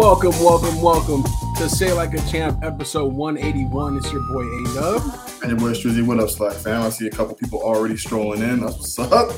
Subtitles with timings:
[0.00, 1.24] Welcome, welcome, welcome
[1.58, 3.98] to Say Like a Champ, episode 181.
[3.98, 5.02] It's your boy A Dub.
[5.42, 6.80] And your boy Strizzy, what up, Slack fam?
[6.80, 8.60] I see a couple people already strolling in.
[8.60, 9.36] That's what's up.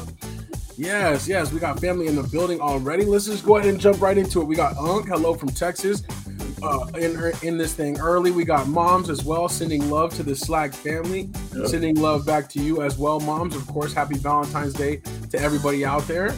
[0.77, 3.05] Yes, yes, we got family in the building already.
[3.05, 4.45] Let's just go ahead and jump right into it.
[4.45, 6.05] We got Unc, hello from Texas.
[6.63, 10.37] Uh, in in this thing early, we got moms as well, sending love to the
[10.37, 11.67] Slack family, yep.
[11.67, 13.57] sending love back to you as well, moms.
[13.57, 16.33] Of course, happy Valentine's Day to everybody out there.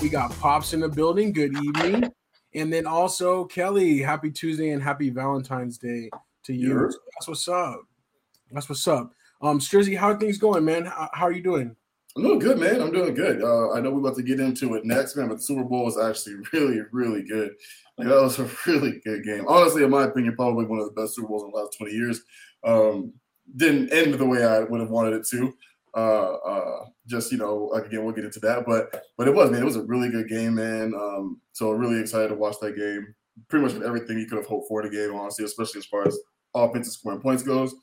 [0.00, 1.32] We got pops in the building.
[1.32, 2.10] Good evening.
[2.54, 6.10] And then also Kelly, happy Tuesday and happy Valentine's Day
[6.44, 6.90] to you.
[7.14, 7.82] That's what's up.
[8.50, 9.12] That's what's up.
[9.42, 10.84] Um, Strizzy, how are things going, man?
[10.84, 11.74] How, how, are you doing?
[12.16, 12.82] I'm doing good, man.
[12.82, 13.42] I'm doing good.
[13.42, 15.84] Uh, I know we're about to get into it next, man, but the Super Bowl
[15.84, 17.52] was actually really, really good.
[17.96, 19.46] Like, that was a really good game.
[19.48, 21.92] Honestly, in my opinion, probably one of the best Super Bowls in the last 20
[21.92, 22.20] years.
[22.64, 23.12] Um,
[23.56, 25.54] didn't end the way I would have wanted it to.
[25.96, 29.62] Uh, uh, just you know, again, we'll get into that, but but it was man,
[29.62, 30.94] it was a really good game, man.
[30.94, 33.14] Um, so really excited to watch that game.
[33.48, 36.18] Pretty much everything you could have hoped for the game, honestly, especially as far as
[36.54, 37.74] offensive scoring points goes.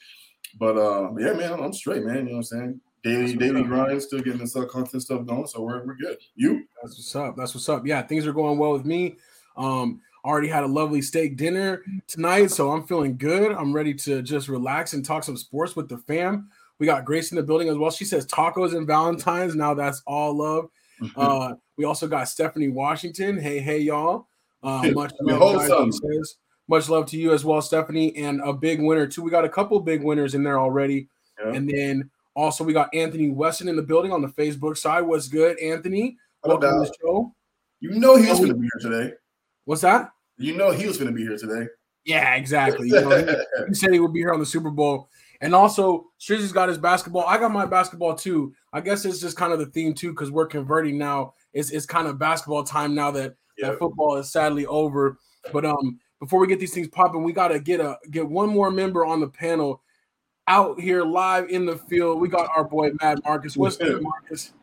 [0.60, 2.18] But uh, yeah, man, I'm straight, man.
[2.18, 2.82] You know what I'm saying?
[3.04, 6.18] Daily, daily grind, still getting this uh, content stuff going, so we're we're good.
[6.36, 6.66] You?
[6.82, 7.36] That's what's up.
[7.38, 7.86] That's what's up.
[7.86, 9.18] Yeah, things are going well with me.
[9.56, 13.52] Um, already had a lovely steak dinner tonight, so I'm feeling good.
[13.52, 16.50] I'm ready to just relax and talk some sports with the fam.
[16.80, 17.92] We got Grace in the building as well.
[17.92, 19.56] She says tacos and Valentine's.
[19.56, 20.70] Now that's all love.
[21.02, 21.20] Mm-hmm.
[21.20, 23.38] Uh, we also got Stephanie Washington.
[23.38, 24.28] Hey, hey, y'all.
[24.64, 26.36] Uh, much love, guys, says.
[26.68, 28.16] Much love to you as well, Stephanie.
[28.18, 29.22] And a big winner, too.
[29.22, 31.08] We got a couple big winners in there already.
[31.40, 31.54] Yeah.
[31.54, 35.02] And then also we got Anthony Weston in the building on the Facebook side.
[35.02, 36.18] What's good, Anthony?
[36.44, 37.34] Welcome to the show.
[37.80, 39.14] You know he was going to be here today.
[39.66, 40.12] What's that?
[40.38, 41.68] You know he was going to be here today.
[42.06, 42.88] Yeah, exactly.
[42.88, 45.10] You know, he, he, said he would be here on the Super Bowl.
[45.42, 47.26] And also, Strizzy's got his basketball.
[47.28, 48.54] I got my basketball too.
[48.74, 51.34] I guess it's just kind of the theme too, because we're converting now.
[51.54, 53.72] It's, it's kind of basketball time now that, yep.
[53.72, 55.18] that football is sadly over.
[55.54, 58.72] But um, before we get these things popping, we gotta get a get one more
[58.72, 59.82] member on the panel
[60.48, 62.20] out here live in the field.
[62.20, 63.56] We got our boy Mad Marcus.
[63.56, 64.54] What's good, Marcus?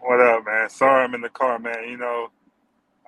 [0.00, 0.68] What up, man?
[0.68, 1.88] Sorry I'm in the car, man.
[1.88, 2.28] You know,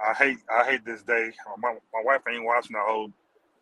[0.05, 1.31] I hate I hate this day.
[1.59, 3.13] My, my wife ain't watching the whole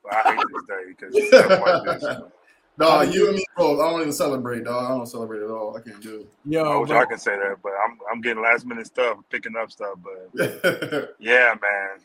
[0.02, 2.22] but I hate this day because
[2.78, 3.80] No, you and me both.
[3.80, 4.84] I don't even celebrate, dog.
[4.84, 5.76] I don't celebrate at all.
[5.76, 6.32] I can't do it.
[6.46, 9.54] Yo, I wish I can say that, but I'm I'm getting last minute stuff, picking
[9.56, 9.98] up stuff.
[10.02, 12.00] But yeah, man.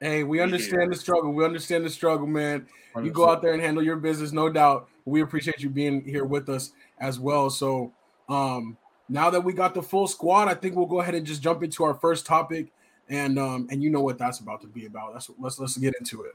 [0.00, 0.88] Hey, we understand yeah.
[0.90, 1.32] the struggle.
[1.32, 2.66] We understand the struggle, man.
[2.94, 3.04] 100%.
[3.04, 4.88] You go out there and handle your business, no doubt.
[5.04, 7.50] We appreciate you being here with us as well.
[7.50, 7.92] So,
[8.28, 8.76] um,
[9.08, 11.62] now that we got the full squad, I think we'll go ahead and just jump
[11.62, 12.72] into our first topic,
[13.08, 15.12] and um, and you know what that's about to be about.
[15.14, 16.34] That's let's let's get into it.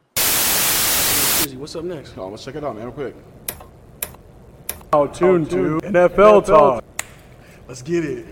[1.58, 2.18] What's up next?
[2.18, 3.16] Oh, let's check it out, man, real quick.
[4.96, 6.84] Oh, tune to NFL talk.
[7.68, 8.28] Let's get it.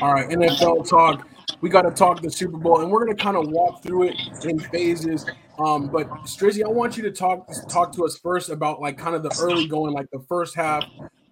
[0.00, 1.28] All right, NFL talk.
[1.60, 4.04] We got to talk the Super Bowl, and we're going to kind of walk through
[4.04, 4.14] it
[4.46, 5.26] in phases.
[5.58, 9.14] Um, but Strizzy, I want you to talk talk to us first about like kind
[9.14, 10.84] of the early going, like the first half,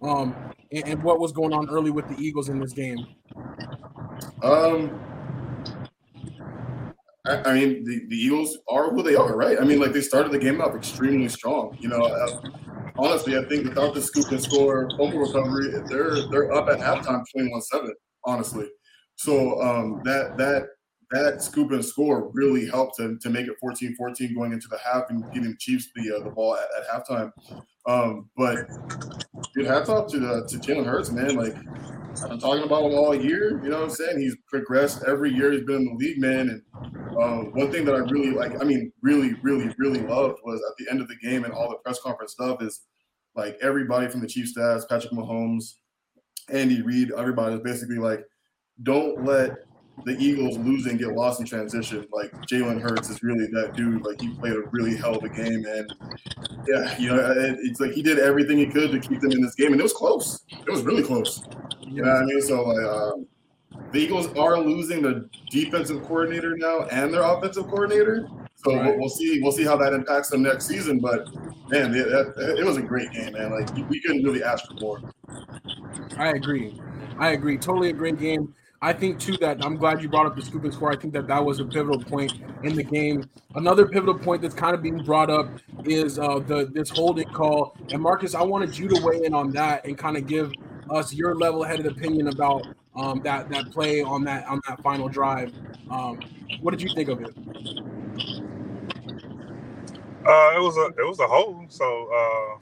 [0.03, 0.35] um,
[0.71, 3.07] and, and what was going on early with the Eagles in this game.
[4.43, 4.99] Um,
[7.25, 9.59] I, mean, the, the Eagles are who they are, right?
[9.59, 11.77] I mean, like they started the game off extremely strong.
[11.79, 12.41] You know, uh,
[12.97, 17.23] honestly, I think without the scoop and score fumble recovery, they're they're up at halftime
[17.35, 17.89] 21-7,
[18.25, 18.67] honestly.
[19.15, 20.67] So um, that that
[21.11, 25.09] that scoop and score really helped to, to make it 14-14 going into the half
[25.09, 27.31] and giving Chiefs the uh, the ball at, at halftime.
[27.85, 28.67] Um, but
[29.53, 31.35] good hats off to the to Jalen Hurts, man.
[31.35, 31.55] Like
[32.23, 33.61] I've been talking about him all year.
[33.63, 34.19] You know what I'm saying?
[34.19, 36.49] He's progressed every year he's been in the league, man.
[36.49, 36.61] And
[37.21, 40.77] um, one thing that I really like, I mean, really, really, really loved was at
[40.77, 42.81] the end of the game and all the press conference stuff is
[43.35, 45.75] like everybody from the Chief staff, Patrick Mahomes,
[46.49, 48.25] Andy Reid, everybody is basically like,
[48.83, 49.57] don't let
[50.05, 52.07] the Eagles losing get lost in transition.
[52.11, 54.05] Like Jalen Hurts is really that dude.
[54.05, 55.93] Like he played a really hell of a game, and
[56.67, 59.55] yeah, you know, it's like he did everything he could to keep them in this
[59.55, 60.43] game, and it was close.
[60.49, 61.43] It was really close.
[61.81, 62.41] You know what I mean?
[62.41, 63.27] So like, um,
[63.91, 68.27] the Eagles are losing the defensive coordinator now and their offensive coordinator.
[68.55, 68.85] So right.
[68.85, 69.41] we'll, we'll, see.
[69.41, 70.99] We'll see how that impacts them next season.
[70.99, 71.27] But
[71.69, 73.51] man, it, it, it was a great game, man.
[73.51, 75.01] Like we couldn't really ask for more.
[76.17, 76.79] I agree.
[77.17, 77.57] I agree.
[77.57, 78.53] Totally a great game.
[78.83, 80.91] I think too that I'm glad you brought up the scoop and score.
[80.91, 82.33] I think that that was a pivotal point
[82.63, 83.29] in the game.
[83.53, 85.49] Another pivotal point that's kind of being brought up
[85.85, 87.77] is uh, the this holding call.
[87.91, 90.51] And Marcus, I wanted you to weigh in on that and kind of give
[90.89, 95.53] us your level-headed opinion about um, that that play on that on that final drive.
[95.91, 96.19] Um,
[96.61, 97.37] what did you think of it?
[100.25, 101.71] Uh, it was a it was a hold.
[101.71, 102.57] So uh,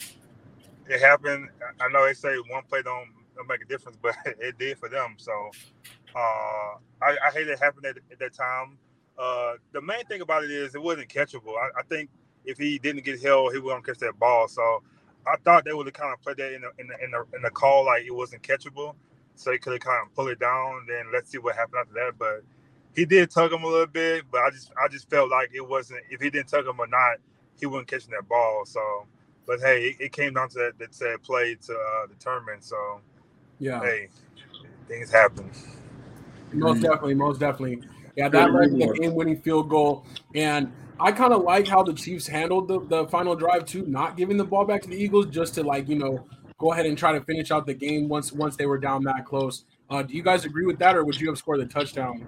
[0.89, 1.47] it happened.
[1.79, 3.07] I know they say one play don't
[3.47, 5.15] make a difference, but it did for them.
[5.15, 5.31] So
[6.15, 8.77] uh, I, I hate it happened at, at that time.
[9.17, 11.55] uh, the main thing about it is it wasn't catchable.
[11.57, 12.09] I, I think
[12.45, 14.47] if he didn't get held, he wouldn't catch that ball.
[14.47, 14.83] So
[15.27, 17.25] I thought they would have kind of played that in the in the, in the,
[17.37, 18.95] in the call like it wasn't catchable,
[19.35, 20.85] so he could have kind of pull it down.
[20.87, 22.13] Then let's see what happened after that.
[22.19, 22.43] But
[22.95, 25.67] he did tug him a little bit, but I just I just felt like it
[25.67, 27.17] wasn't if he didn't tug him or not,
[27.59, 28.63] he wasn't catching that ball.
[28.65, 28.81] So,
[29.47, 32.61] but hey, it, it came down to that, that said play to uh, determine.
[32.61, 33.01] So
[33.59, 34.09] yeah, hey,
[34.87, 35.51] things happen.
[36.53, 37.83] Most definitely, most definitely.
[38.15, 40.05] Yeah, that led to the game-winning field goal,
[40.35, 44.17] and I kind of like how the Chiefs handled the, the final drive too, not
[44.17, 46.25] giving the ball back to the Eagles, just to like you know
[46.57, 49.25] go ahead and try to finish out the game once once they were down that
[49.25, 49.65] close.
[49.89, 52.27] Uh, do you guys agree with that, or would you have scored the touchdown?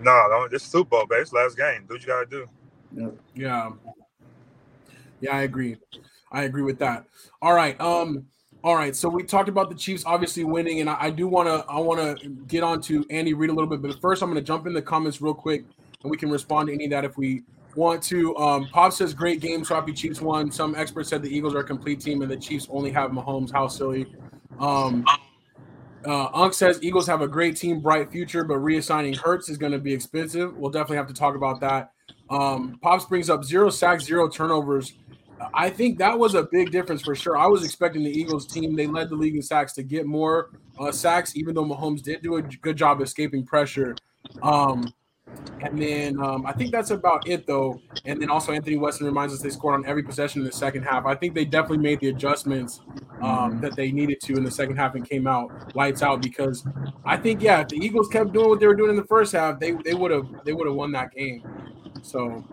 [0.00, 1.22] No, no, this Super Bowl, baby.
[1.22, 1.84] It's last game.
[1.86, 2.46] Do what you gotta do.
[2.96, 3.08] Yeah.
[3.34, 3.70] Yeah.
[5.20, 5.76] Yeah, I agree.
[6.32, 7.04] I agree with that.
[7.40, 7.80] All right.
[7.80, 8.26] Um,
[8.64, 11.48] all right, so we talked about the Chiefs obviously winning, and I, I do want
[11.48, 14.30] to I want to get on to Andy Reid a little bit, but first I'm
[14.30, 15.64] going to jump in the comments real quick,
[16.02, 17.42] and we can respond to any of that if we
[17.74, 18.36] want to.
[18.36, 20.50] Um, Pop says great game, Sloppy Chiefs won.
[20.50, 23.52] Some experts said the Eagles are a complete team, and the Chiefs only have Mahomes.
[23.52, 24.06] How silly.
[24.60, 25.04] Um,
[26.04, 29.72] uh, Unk says Eagles have a great team, bright future, but reassigning Hurts is going
[29.72, 30.56] to be expensive.
[30.56, 31.92] We'll definitely have to talk about that.
[32.30, 34.94] Um, Pops brings up zero sacks, zero turnovers.
[35.54, 37.36] I think that was a big difference for sure.
[37.36, 40.50] I was expecting the Eagles team, they led the league in sacks to get more
[40.78, 43.96] uh, sacks, even though Mahomes did do a good job escaping pressure.
[44.42, 44.92] Um,
[45.60, 47.80] and then um, I think that's about it, though.
[48.04, 50.82] And then also Anthony Weston reminds us they scored on every possession in the second
[50.82, 51.06] half.
[51.06, 52.80] I think they definitely made the adjustments
[53.22, 56.20] um, that they needed to in the second half and came out lights out.
[56.20, 56.66] Because
[57.04, 59.32] I think, yeah, if the Eagles kept doing what they were doing in the first
[59.32, 61.42] half, they they would have they would have won that game.
[62.02, 62.44] So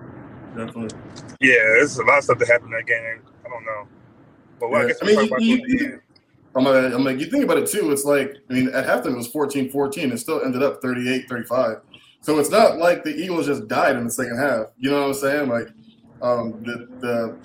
[0.56, 0.98] definitely.
[1.40, 3.22] Yeah, there's a lot of stuff that happened in that game.
[3.46, 3.88] I don't know.
[4.60, 4.94] But well, yeah.
[5.02, 6.02] I, I mean, you, you,
[6.56, 7.92] I'm, like, I'm like, you think about it too.
[7.92, 10.12] It's like, I mean, at halftime it was 14 14.
[10.12, 11.78] It still ended up 38 35.
[12.22, 14.68] So it's not like the Eagles just died in the second half.
[14.78, 15.50] You know what I'm saying?
[15.50, 15.68] Like,
[16.22, 17.38] um, the, the,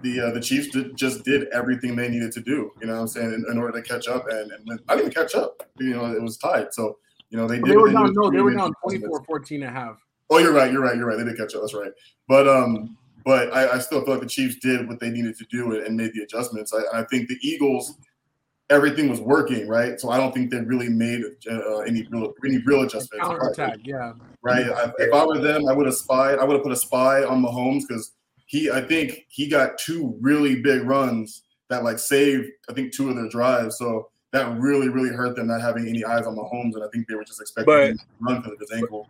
[0.00, 3.00] the, uh, the Chiefs did, just did everything they needed to do, you know what
[3.00, 4.26] I'm saying, in, in order to catch up.
[4.28, 6.72] And, and not even catch up, you know, it was tied.
[6.72, 6.98] So,
[7.28, 7.66] you know, they did.
[7.66, 9.98] They were down, no, they were down 24 14 and a half.
[10.32, 10.72] Oh, you're right.
[10.72, 10.96] You're right.
[10.96, 11.18] You're right.
[11.18, 11.60] They did catch up.
[11.60, 11.92] That's right.
[12.26, 15.44] But um, but I, I still feel like the Chiefs did what they needed to
[15.50, 16.72] do and made the adjustments.
[16.72, 17.96] I, I think the Eagles,
[18.70, 22.58] everything was working right, so I don't think they really made uh, any real any
[22.64, 23.26] real adjustments.
[23.26, 24.14] Counter attack, yeah.
[24.40, 24.66] Right.
[24.66, 26.38] I, if I were them, I would have spied.
[26.38, 28.12] I would have put a spy on Mahomes because
[28.46, 28.70] he.
[28.70, 32.48] I think he got two really big runs that like saved.
[32.70, 33.76] I think two of their drives.
[33.76, 37.06] So that really, really hurt them not having any eyes on Mahomes, and I think
[37.06, 39.08] they were just expecting but, him to run because of his ankle.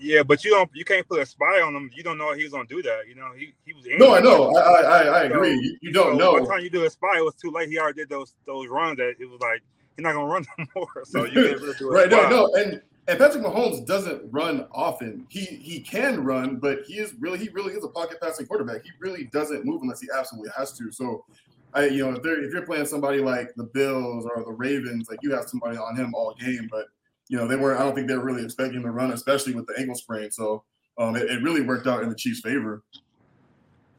[0.00, 0.70] Yeah, but you don't.
[0.72, 1.90] You can't put a spy on him.
[1.94, 3.02] You don't know he was gonna do that.
[3.06, 3.84] You know, he he was.
[3.98, 4.56] No, I know.
[4.56, 5.56] I I, I agree.
[5.56, 6.32] So, you, you, don't so know.
[6.32, 7.68] By the time you do a spy, it was too late.
[7.68, 8.96] He already did those those runs.
[8.96, 9.62] That it was like
[9.96, 11.04] he's not gonna run no more.
[11.04, 11.94] So you can't really do it.
[11.94, 12.10] right.
[12.10, 15.26] No, no, and and Patrick Mahomes doesn't run often.
[15.28, 18.82] He he can run, but he is really he really is a pocket passing quarterback.
[18.84, 20.90] He really doesn't move unless he absolutely has to.
[20.90, 21.24] So.
[21.72, 25.20] I, you know, if, if you're playing somebody like the Bills or the Ravens, like
[25.22, 26.86] you have somebody on him all game, but
[27.30, 29.64] you know, they weren't, I don't think they were really expecting to run, especially with
[29.68, 30.32] the ankle sprain.
[30.32, 30.64] So
[30.98, 32.82] um, it, it, really worked out in the Chiefs' favor.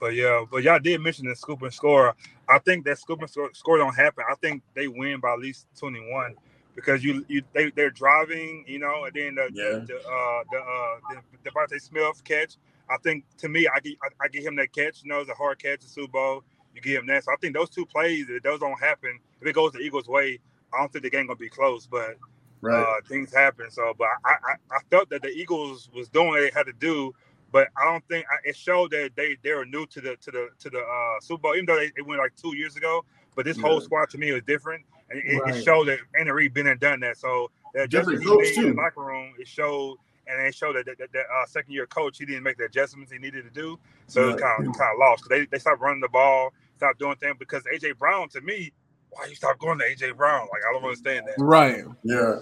[0.02, 2.14] But yeah, but y'all did mention the scoop and score.
[2.50, 4.26] I think that scoop and score, score don't happen.
[4.30, 6.36] I think they win by at least 21
[6.76, 9.80] because you you they, they're driving, you know, and then the yeah.
[9.80, 12.58] the, the uh the uh the DeVonta Smith catch.
[12.90, 15.04] I think to me, I get I, I get him that catch.
[15.04, 16.44] You know, it's a hard catch in Super Bowl.
[16.76, 17.24] You give him that.
[17.24, 20.10] So I think those two plays, if those don't happen, if it goes the Eagles'
[20.10, 20.40] way,
[20.74, 21.88] I don't think the game gonna be close.
[21.88, 22.18] But
[22.62, 22.82] right.
[22.82, 23.70] uh, things happen.
[23.70, 26.74] So, but I, I, I felt that the Eagles was doing what they had to
[26.74, 27.14] do,
[27.52, 30.50] but I don't think it showed that they they were new to the to the
[30.60, 33.04] to the uh, Super Bowl, even though they, it went like two years ago.
[33.36, 33.64] But this yeah.
[33.64, 35.56] whole squad to me was different, and it, right.
[35.56, 37.18] it showed that Andy been and done that.
[37.18, 38.68] So that different coach too.
[38.68, 39.98] in the locker room, it showed.
[40.28, 42.66] And it showed that that, that, that uh, second year coach he didn't make the
[42.66, 43.78] adjustments he needed to do,
[44.08, 44.36] so yeah.
[44.36, 47.36] it kind of kind of lost they, they stopped running the ball, stopped doing things
[47.38, 48.72] because AJ Brown to me
[49.12, 50.48] why you stop going to AJ Brown?
[50.52, 51.36] Like I don't understand that.
[51.38, 51.84] Right.
[52.04, 52.40] Yeah.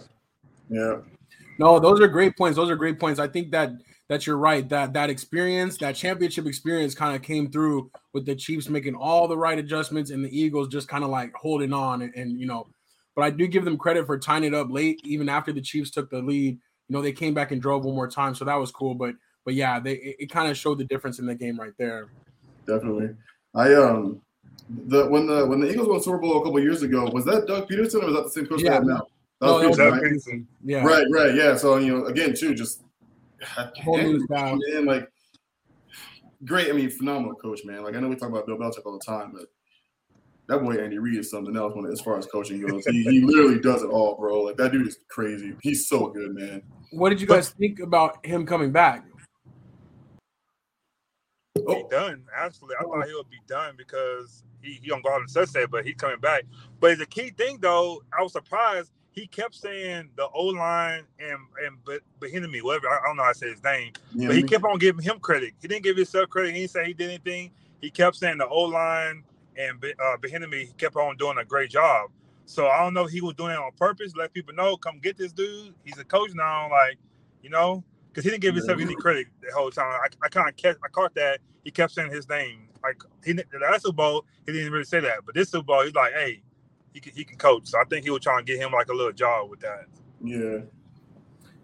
[0.70, 0.98] Yeah.
[1.58, 2.56] No, those are great points.
[2.56, 3.20] Those are great points.
[3.20, 3.72] I think that
[4.08, 4.68] that you're right.
[4.70, 9.28] That that experience, that championship experience, kind of came through with the Chiefs making all
[9.28, 12.48] the right adjustments and the Eagles just kind of like holding on and, and, you
[12.48, 12.68] know.
[13.16, 15.92] But I do give them credit for tying it up late, even after the Chiefs
[15.92, 16.58] took the lead.
[16.88, 18.96] You know, they came back and drove one more time, so that was cool.
[18.96, 21.74] But but yeah, they it, it kind of showed the difference in the game right
[21.78, 22.10] there.
[22.66, 23.16] Definitely.
[23.54, 24.22] I um
[24.70, 27.48] the when the when the Eagles won Super Bowl a couple years ago, was that
[27.48, 28.70] Doug Pederson or was that the same coach yeah.
[28.70, 29.08] they have now?
[29.42, 30.46] That no, was Doug Pederson.
[30.64, 30.84] Yeah.
[30.84, 31.56] Right, right, yeah.
[31.56, 32.84] So you know, again, too, just
[33.84, 34.58] whole new style.
[34.70, 35.10] Man, like
[36.46, 36.70] great.
[36.70, 37.84] I mean, phenomenal coach, man.
[37.84, 39.48] Like I know we talk about Bill Belichick all the time, but
[40.48, 42.86] that boy Andy Reid is something else when as far as coaching goes.
[42.86, 44.42] He, he literally does it all, bro.
[44.42, 45.56] Like that dude is crazy.
[45.62, 46.62] He's so good, man.
[46.92, 49.06] What did you guys think about him coming back?
[51.70, 51.84] Oh.
[51.84, 52.24] Be done.
[52.36, 55.66] Absolutely, I thought he would be done because he he on go out and Sunday,
[55.70, 56.44] but he's coming back.
[56.80, 58.92] But the key thing though, I was surprised.
[59.12, 61.78] He kept saying the O line and and
[62.22, 64.78] Bieniemy, whatever I don't know how to say his name, yeah, but he kept on
[64.78, 65.54] giving him credit.
[65.62, 66.54] He didn't give himself credit.
[66.54, 67.52] He didn't say he did anything.
[67.82, 69.24] He kept saying the O line
[69.58, 72.12] and uh, Bieniemy kept on doing a great job.
[72.46, 75.18] So I don't know he was doing it on purpose, let people know, come get
[75.18, 75.74] this dude.
[75.84, 76.98] He's a coach now, like
[77.44, 79.86] you know, because he didn't give himself any credit the whole time.
[79.86, 82.68] I, I kind of catch, I caught that he kept saying his name.
[82.84, 85.84] Like he the last Super Bowl, he didn't really say that, but this Super Bowl,
[85.84, 86.42] he's like, hey,
[86.94, 87.68] he can, he can coach.
[87.68, 89.86] So I think he was trying to get him like a little job with that.
[90.24, 90.60] Yeah,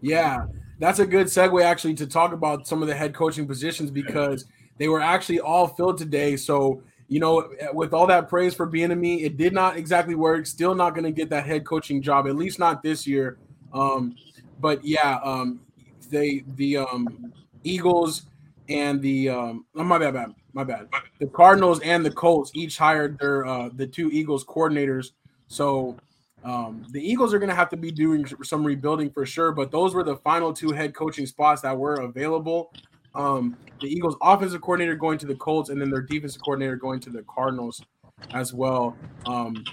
[0.02, 0.46] yeah,
[0.80, 4.46] that's a good segue actually to talk about some of the head coaching positions because
[4.78, 6.36] they were actually all filled today.
[6.36, 10.46] So you know, with all that praise for Bieniemy, it did not exactly work.
[10.46, 13.38] Still not going to get that head coaching job, at least not this year.
[13.74, 14.16] Um,
[14.60, 15.60] but yeah, um,
[16.08, 17.34] they the um,
[17.64, 18.28] Eagles
[18.70, 20.88] and the um, oh, my bad, bad, my bad.
[21.20, 25.12] The Cardinals and the Colts each hired their uh, the two Eagles coordinators.
[25.48, 25.98] So
[26.44, 29.52] um, the Eagles are going to have to be doing some rebuilding for sure.
[29.52, 32.72] But those were the final two head coaching spots that were available.
[33.14, 37.00] Um, the Eagles' offensive coordinator going to the Colts, and then their defensive coordinator going
[37.02, 37.82] to the Cardinals
[38.34, 38.96] as well.
[39.26, 39.64] Um,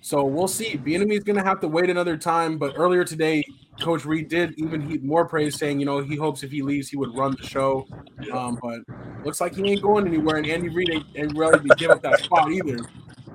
[0.00, 0.76] so we'll see.
[0.76, 2.58] Bieniemy is going to have to wait another time.
[2.58, 3.44] But earlier today,
[3.80, 6.96] Coach Reid did even more praise, saying, you know, he hopes if he leaves, he
[6.96, 7.86] would run the show.
[8.32, 8.80] Um, but
[9.24, 12.02] looks like he ain't going anywhere, and Andy Reid ain't, ain't ready to give up
[12.02, 12.78] that spot either.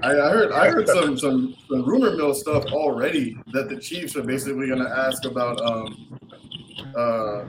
[0.02, 4.16] I, I heard I heard some, some, some rumor mill stuff already that the Chiefs
[4.16, 6.08] are basically going to ask about um,
[6.96, 7.44] uh,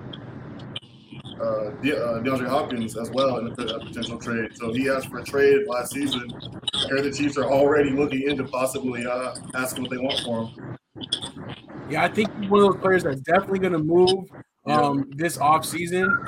[1.41, 4.51] uh, De- uh, DeAndre Hopkins as well in a, potential trade.
[4.57, 6.29] So he asked for a trade last season.
[6.75, 10.43] I heard the Chiefs are already looking into possibly uh, asking what they want for
[10.43, 10.77] him.
[11.89, 14.31] Yeah, I think he's one of those players that's definitely going to move
[14.67, 16.25] um, this off season,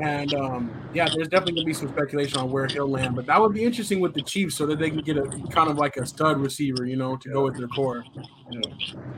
[0.00, 3.16] and um, yeah, there's definitely going to be some speculation on where he'll land.
[3.16, 5.68] But that would be interesting with the Chiefs, so that they can get a kind
[5.70, 8.04] of like a stud receiver, you know, to go with their core.
[8.50, 8.60] Yeah.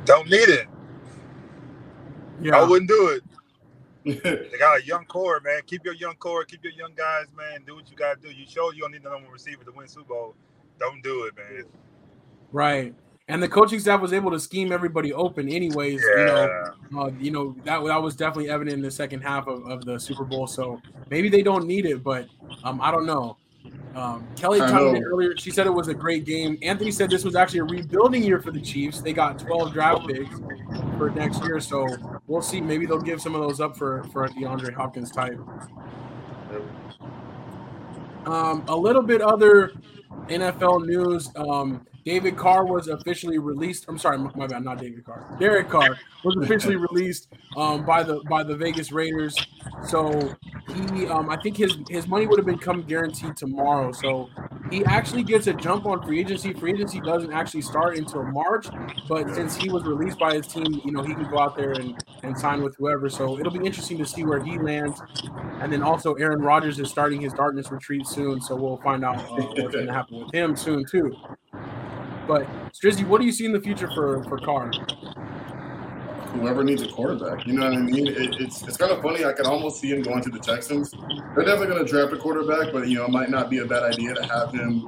[0.05, 0.67] Don't need it.
[2.41, 3.23] Yeah, I wouldn't do it.
[4.05, 5.61] they got a young core, man.
[5.67, 7.63] Keep your young core, keep your young guys, man.
[7.67, 8.29] Do what you gotta do.
[8.29, 10.35] You show you don't need no number receiver to win Super Bowl.
[10.79, 11.65] Don't do it, man.
[12.53, 12.95] Right.
[13.27, 16.03] And the coaching staff was able to scheme everybody open, anyways.
[16.17, 16.71] Yeah.
[16.91, 19.65] You know, uh, you know that that was definitely evident in the second half of,
[19.67, 20.47] of the Super Bowl.
[20.47, 22.29] So maybe they don't need it, but
[22.65, 23.39] um, I don't know.
[23.95, 25.37] Um, Kelly chimed in earlier.
[25.39, 26.59] She said it was a great game.
[26.63, 29.01] Anthony said this was actually a rebuilding year for the Chiefs.
[29.01, 30.39] They got 12 draft picks
[30.99, 31.87] for next year, so
[32.27, 32.61] we'll see.
[32.61, 35.39] Maybe they'll give some of those up for for DeAndre Hopkins type.
[38.27, 39.73] Um, a little bit other
[40.29, 41.31] NFL news.
[41.37, 43.87] Um, David Carr was officially released.
[43.89, 45.25] I'm sorry, my bad, not David Carr.
[45.39, 49.35] Derek Carr was officially released um, by the by the Vegas Raiders.
[49.87, 50.35] So
[50.69, 53.93] he, um, I think his his money would have become guaranteed tomorrow.
[53.93, 54.29] So
[54.71, 56.53] he actually gets a jump on free agency.
[56.53, 58.67] Free agency doesn't actually start until March,
[59.09, 61.73] but since he was released by his team, you know he can go out there
[61.73, 63.09] and and sign with whoever.
[63.09, 65.01] So it'll be interesting to see where he lands.
[65.61, 69.17] And then also Aaron Rodgers is starting his darkness retreat soon, so we'll find out
[69.17, 71.17] uh, what's going to happen with him soon too.
[72.27, 74.71] But Strizzy, what do you see in the future for for Carr?
[76.35, 78.09] Whoever needs a quarterback, you know what I mean.
[78.09, 79.25] It, it's it's kind of funny.
[79.25, 80.91] I can almost see him going to the Texans.
[80.91, 83.65] They're definitely going to draft a quarterback, but you know, it might not be a
[83.65, 84.85] bad idea to have him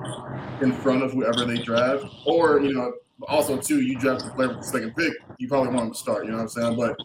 [0.61, 2.05] in front of whoever they draft.
[2.25, 2.95] Or you know,
[3.29, 5.99] also too, you draft a player with the second pick, you probably want him to
[5.99, 6.25] start.
[6.25, 6.77] You know what I'm saying?
[6.77, 7.01] But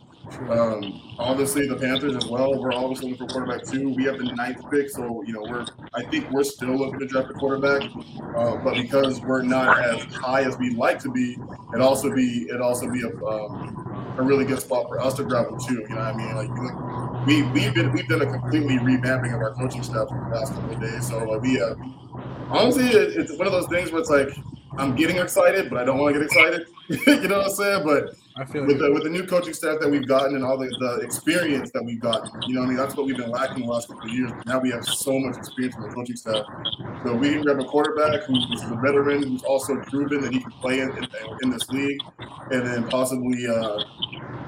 [0.49, 2.59] um, obviously, the Panthers as well.
[2.59, 3.89] We're always looking for quarterback too.
[3.89, 5.65] We have the ninth pick, so you know we're.
[5.93, 7.83] I think we're still looking to draft a quarterback,
[8.35, 11.37] uh, but because we're not as high as we'd like to be,
[11.73, 15.23] it also be it also be a um, a really good spot for us to
[15.23, 15.81] grab them too.
[15.81, 16.35] You know what I mean?
[16.35, 20.35] Like we we've been we've done a completely revamping of our coaching staff for the
[20.35, 21.07] past couple of days.
[21.07, 21.77] So like we have
[22.49, 24.29] honestly, it, it's one of those things where it's like
[24.77, 26.67] I'm getting excited, but I don't want to get excited.
[27.07, 27.83] you know what I'm saying?
[27.85, 28.15] But
[28.67, 31.71] with the, with the new coaching staff that we've gotten and all the, the experience
[31.71, 33.87] that we've gotten, you know, what I mean, that's what we've been lacking the last
[33.87, 34.31] couple of years.
[34.45, 36.45] Now we have so much experience with the coaching staff.
[37.05, 40.51] So we can grab a quarterback who's a veteran, who's also proven that he can
[40.51, 41.07] play in, in,
[41.43, 42.01] in this league,
[42.51, 43.83] and then possibly, uh,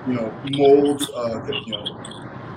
[0.06, 1.86] you know, mold, uh, you know,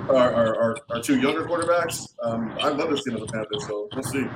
[0.08, 2.14] our, our, our, our two younger quarterbacks.
[2.22, 4.26] Um, I love this team as a Panthers, so we'll see.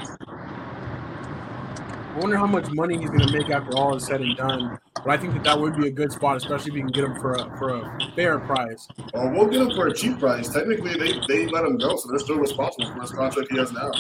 [2.11, 4.79] I wonder how much money he's going to make after all is said and done.
[4.97, 7.05] But I think that that would be a good spot, especially if you can get
[7.05, 8.89] him for a for a fair price.
[9.15, 10.49] Well, we'll get him for a cheap price.
[10.53, 13.71] Technically, they, they let him go, so they're still responsible for his contract he has
[13.73, 13.93] now.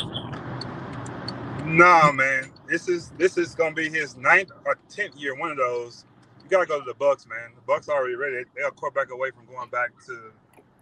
[1.64, 2.50] Nah, man.
[2.68, 5.36] This is this is gonna be his ninth or tenth year.
[5.36, 6.04] One of those.
[6.42, 7.52] You gotta go to the Bucks, man.
[7.54, 8.44] The Bucs already ready.
[8.56, 10.32] They are quarterback away from going back to.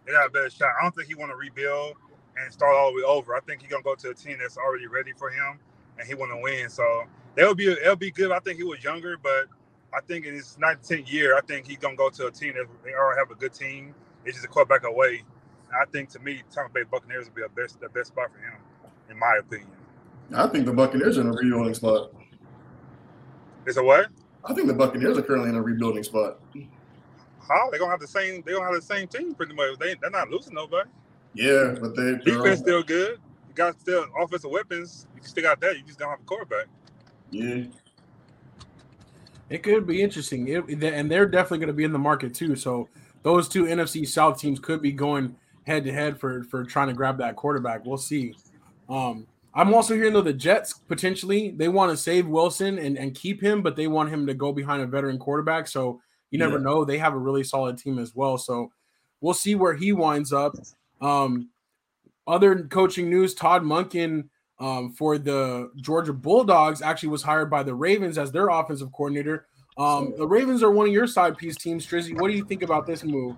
[0.06, 0.70] They got a better shot.
[0.78, 1.97] I don't think he want to rebuild
[2.38, 3.37] and start all the way over.
[3.37, 5.58] I think he's gonna go to a team that's already ready for him,
[5.99, 6.69] and he want to win.
[6.69, 8.33] So that'll be it'll be good.
[8.33, 9.47] I think he was younger, but
[9.93, 12.55] I think in his ninth, tenth year, I think he's gonna go to a team
[12.55, 13.95] that they already have a good team.
[14.25, 15.23] It's just a quarterback away.
[15.73, 18.38] I think to me, Tampa Bay Buccaneers will be a best the best spot for
[18.38, 18.55] him,
[19.11, 19.71] in my opinion.
[20.35, 22.12] I think the Buccaneers are in a rebuilding spot.
[23.67, 24.09] It's a what?
[24.45, 26.38] I think the Buccaneers are currently in a rebuilding spot.
[27.47, 28.43] How they gonna have the same?
[28.45, 29.78] They gonna have the same team pretty much.
[29.78, 30.88] They they're not losing nobody.
[31.35, 33.19] Yeah, but they defense still good.
[33.49, 35.07] You got still offensive weapons.
[35.22, 35.76] You still got that.
[35.76, 36.66] You just don't have a quarterback.
[37.30, 37.64] Yeah.
[39.50, 42.54] It could be interesting, it, and they're definitely going to be in the market too.
[42.54, 42.88] So
[43.22, 45.34] those two NFC South teams could be going
[45.66, 47.84] head to head for for trying to grab that quarterback.
[47.87, 48.34] We'll see.
[48.88, 53.14] Um, I'm also hearing though the Jets potentially they want to save Wilson and, and
[53.14, 55.66] keep him, but they want him to go behind a veteran quarterback.
[55.66, 56.64] So you never yeah.
[56.64, 56.84] know.
[56.84, 58.37] They have a really solid team as well.
[58.37, 58.70] So
[59.20, 60.54] we'll see where he winds up.
[61.00, 61.48] Um,
[62.26, 64.28] other coaching news: Todd Monken
[64.60, 69.46] um, for the Georgia Bulldogs actually was hired by the Ravens as their offensive coordinator.
[69.76, 72.18] Um, the Ravens are one of your side piece teams, Strizzy.
[72.20, 73.36] What do you think about this move?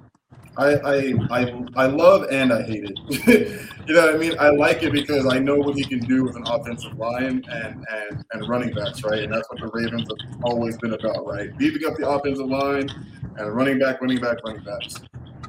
[0.56, 3.68] I I I, I love and I hate it.
[3.86, 4.34] you know what I mean?
[4.38, 7.86] I like it because I know what he can do with an offensive line and
[7.90, 9.20] and and running backs, right?
[9.20, 11.56] And that's what the Ravens have always been about, right?
[11.56, 12.88] Beefing up the offensive line
[13.36, 14.94] and running back, running back, running backs.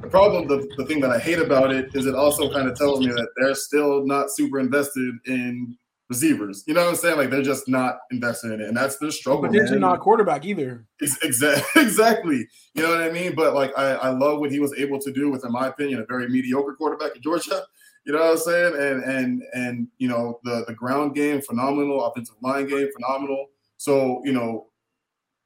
[0.02, 2.76] The problem, the, the thing that I hate about it is it also kind of
[2.76, 5.78] tells me that they're still not super invested in
[6.08, 6.64] receivers.
[6.66, 7.16] You know what I'm saying?
[7.16, 9.42] Like they're just not invested in it, and that's their struggle.
[9.42, 10.84] But they're not quarterback either.
[11.00, 12.46] Exactly, exactly.
[12.74, 13.34] You know what I mean?
[13.34, 16.00] But like I, I love what he was able to do with, in my opinion,
[16.00, 17.62] a very mediocre quarterback in Georgia.
[18.04, 18.74] You know what I'm saying?
[18.76, 23.46] And and and you know the the ground game phenomenal, offensive line game phenomenal.
[23.76, 24.66] So you know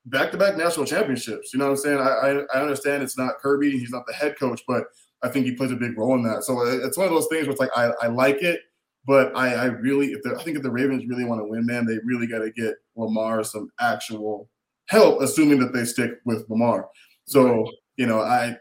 [0.07, 1.53] back to back national championships.
[1.53, 1.99] You know what I'm saying?
[1.99, 4.85] I, I, I understand it's not Kirby, he's not the head coach, but
[5.23, 6.45] I think he plays a big role in that.
[6.45, 8.61] So uh, it's one of those things where it's like I, I like it,
[9.07, 11.87] but I, I really if I think if the Ravens really want to win, man,
[11.87, 14.49] they really got to get Lamar some actual
[14.87, 16.89] help, assuming that they stick with Lamar.
[17.25, 18.57] So you know, I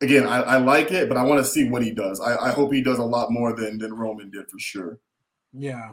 [0.00, 2.20] again I, I like it, but I want to see what he does.
[2.20, 4.98] I, I hope he does a lot more than than Roman did for sure.
[5.52, 5.92] Yeah,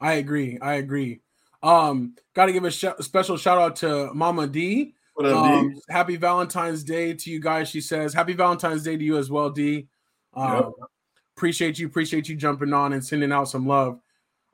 [0.00, 0.58] I agree.
[0.60, 1.20] I agree.
[1.66, 4.94] Um, got to give a sh- special shout out to Mama D.
[5.14, 5.80] What up, um, D?
[5.90, 7.68] Happy Valentine's Day to you guys.
[7.68, 9.88] She says, Happy Valentine's Day to you as well, D.
[10.34, 10.64] Um, yep.
[11.36, 11.86] Appreciate you.
[11.86, 13.98] Appreciate you jumping on and sending out some love.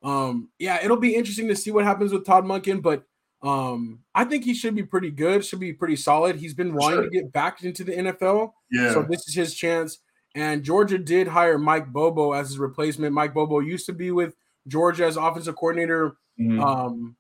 [0.03, 3.05] Um, yeah, it'll be interesting to see what happens with Todd Monken, but
[3.43, 5.45] um, I think he should be pretty good.
[5.45, 6.37] Should be pretty solid.
[6.37, 7.05] He's been wanting sure.
[7.05, 8.53] to get back into the NFL.
[8.71, 8.93] Yeah.
[8.95, 9.99] So this is his chance.
[10.35, 13.13] And Georgia did hire Mike Bobo as his replacement.
[13.13, 14.35] Mike Bobo used to be with
[14.67, 16.61] Georgia as offensive coordinator mm-hmm.
[16.61, 17.17] um,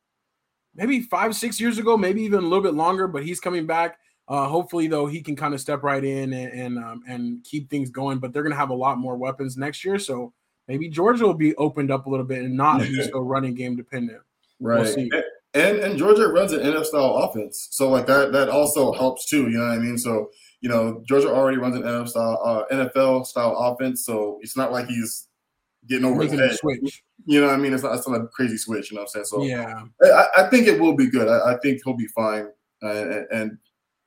[0.74, 3.98] maybe five, six years ago, maybe even a little bit longer, but he's coming back.
[4.28, 7.68] Uh, hopefully, though, he can kind of step right in and and, um, and keep
[7.68, 8.18] things going.
[8.18, 10.32] But they're going to have a lot more weapons next year, so
[10.68, 13.76] maybe Georgia will be opened up a little bit and not be so running game
[13.76, 14.22] dependent.
[14.60, 14.94] Right.
[14.96, 15.22] We'll
[15.54, 19.50] and and Georgia runs an NFL style offense, so like that that also helps too.
[19.50, 19.98] You know what I mean?
[19.98, 24.56] So you know Georgia already runs an NFL style uh, NFL style offense, so it's
[24.56, 25.28] not like he's
[25.86, 26.58] getting over Making his head.
[26.58, 27.02] switch.
[27.26, 27.72] You know what I mean?
[27.72, 28.90] It's not, it's not a crazy switch.
[28.90, 29.26] You know what I'm saying?
[29.26, 31.28] So yeah, I, I think it will be good.
[31.28, 32.48] I, I think he'll be fine.
[32.82, 33.58] Uh, and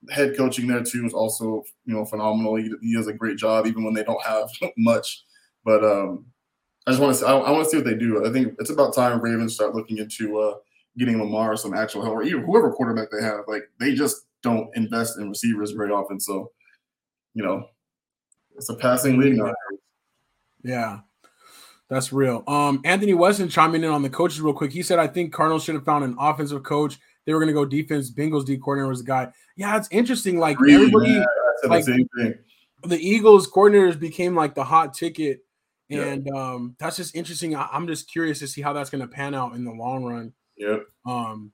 [0.10, 2.56] head coaching there too is also you know phenomenal.
[2.56, 5.24] He, he does a great job even when they don't have much.
[5.64, 6.26] But um,
[6.86, 7.26] I just want to see.
[7.26, 8.26] I, I want to see what they do.
[8.26, 10.56] I think it's about time Ravens start looking into uh,
[10.98, 13.42] getting Lamar some actual help, or even whoever quarterback they have.
[13.48, 16.20] Like they just don't invest in receivers very often.
[16.20, 16.52] So
[17.34, 17.68] you know,
[18.56, 19.54] it's a passing league now.
[20.64, 21.00] Yeah.
[21.90, 22.44] That's real.
[22.48, 24.72] Um, Anthony Weston chiming in on the coaches real quick.
[24.72, 26.98] He said, I think Cardinals should have found an offensive coach.
[27.26, 28.12] They were going to go defense.
[28.12, 29.32] Bengals D coordinator was the guy.
[29.56, 30.40] Yeah, it's interesting.
[30.40, 31.24] Like really, everybody,
[31.68, 32.40] like, the,
[32.84, 35.42] the Eagles coordinators became like the hot ticket.
[35.90, 37.56] And um, that's just interesting.
[37.56, 40.04] I, am just curious to see how that's going to pan out in the long
[40.04, 40.34] run.
[40.58, 40.84] Yep.
[41.06, 41.52] Um,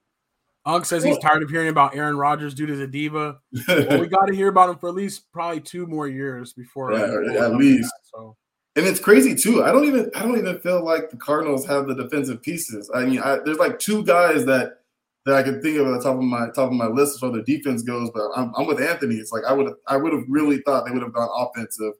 [0.64, 3.40] Unk says he's tired of hearing about Aaron Rodgers due to the diva.
[3.68, 6.92] well, we got to hear about him for at least probably two more years before.
[6.92, 7.90] Yeah, at least.
[7.90, 8.36] That, so
[8.74, 9.62] and it's crazy too.
[9.62, 12.90] I don't even I don't even feel like the Cardinals have the defensive pieces.
[12.94, 14.78] I mean, I, there's like two guys that
[15.24, 17.20] that I can think of at the top of my top of my list as
[17.20, 18.10] far as the defense goes.
[18.10, 19.16] But I'm, I'm with Anthony.
[19.16, 21.92] It's like I would have I would have really thought they would have gone offensive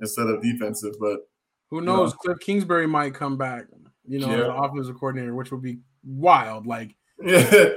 [0.00, 0.94] instead of defensive.
[1.00, 1.28] But
[1.70, 2.10] who knows?
[2.10, 2.34] You know.
[2.34, 3.66] Cliff Kingsbury might come back.
[4.06, 4.42] You know, yeah.
[4.42, 6.66] as offensive coordinator, which would be wild.
[6.66, 7.68] Like, yeah.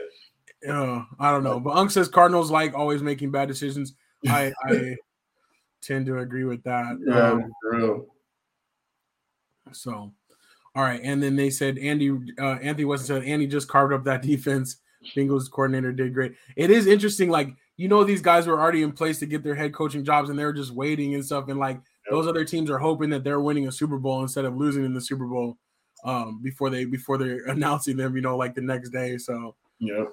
[0.68, 1.60] Uh, I don't know.
[1.60, 3.94] But Unk says Cardinals like always making bad decisions.
[4.28, 4.96] I I
[5.84, 6.98] tend to agree with that.
[7.06, 8.06] Yeah, um,
[9.72, 10.12] so,
[10.76, 14.04] All right, and then they said Andy uh, Anthony Weston said Andy just carved up
[14.06, 14.78] that defense.
[15.16, 16.34] Bengals coordinator did great.
[16.56, 19.56] It is interesting, like you know, these guys were already in place to get their
[19.56, 21.50] head coaching jobs, and they're just waiting and stuff.
[21.50, 24.56] And like those other teams are hoping that they're winning a Super Bowl instead of
[24.56, 25.58] losing in the Super Bowl
[26.04, 28.16] um, before they before they're announcing them.
[28.16, 29.18] You know, like the next day.
[29.18, 30.06] So yeah.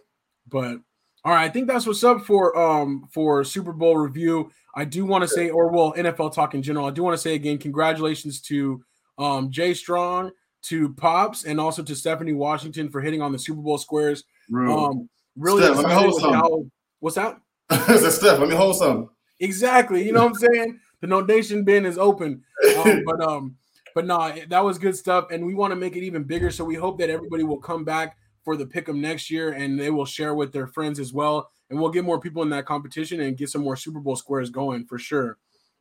[0.49, 0.79] But
[1.25, 4.51] all right, I think that's what's up for um for Super Bowl review.
[4.75, 6.87] I do want to say, or well, NFL talk in general.
[6.87, 8.83] I do want to say again, congratulations to
[9.23, 10.33] um Jay Strong,
[10.63, 14.25] to Pops, and also to Stephanie Washington for hitting on the Super Bowl squares.
[14.55, 16.67] Um, really Steph, excited how,
[17.01, 17.41] what's that?
[17.71, 19.11] Steph, let me hold some.
[19.41, 20.05] Exactly.
[20.05, 20.81] You know what I'm saying?
[21.01, 22.43] The donation bin is open.
[22.79, 23.57] Um, but um,
[23.95, 26.51] but no, that was good stuff, and we want to make it even bigger.
[26.51, 29.91] So we hope that everybody will come back for the pick'em next year, and they
[29.91, 33.21] will share with their friends as well, and we'll get more people in that competition
[33.21, 35.39] and get some more Super Bowl squares going for sure.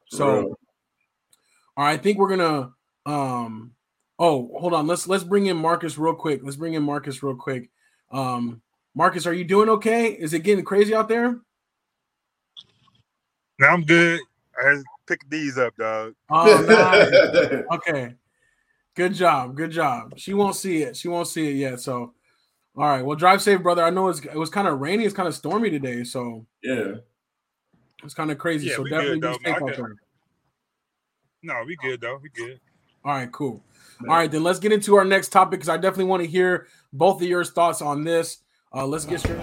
[0.09, 0.57] So,
[1.77, 2.71] all right, I think we're gonna.
[3.05, 3.73] Um,
[4.19, 4.87] oh, hold on.
[4.87, 6.41] Let's let's bring in Marcus real quick.
[6.43, 7.69] Let's bring in Marcus real quick.
[8.11, 8.61] Um,
[8.93, 10.07] Marcus, are you doing okay?
[10.07, 11.39] Is it getting crazy out there?
[13.59, 14.19] No, I'm good.
[14.57, 16.13] I pick these up, dog.
[16.29, 17.63] Oh, nice.
[17.77, 18.15] okay.
[18.95, 19.55] Good job.
[19.55, 20.13] Good job.
[20.17, 20.97] She won't see it.
[20.97, 21.79] She won't see it yet.
[21.79, 22.13] So,
[22.75, 23.03] all right.
[23.03, 23.83] Well, drive safe, brother.
[23.83, 25.05] I know it's, it was kind of rainy.
[25.05, 26.03] It's kind of stormy today.
[26.03, 26.95] So, yeah,
[28.03, 28.67] it's kind of crazy.
[28.67, 29.95] Yeah, so, definitely good, be safe out there.
[31.43, 32.19] No, we good, though.
[32.21, 32.59] We good.
[33.03, 33.63] All right, cool.
[34.01, 36.67] All right, then let's get into our next topic because I definitely want to hear
[36.93, 38.37] both of your thoughts on this.
[38.73, 39.39] Uh, let's get straight.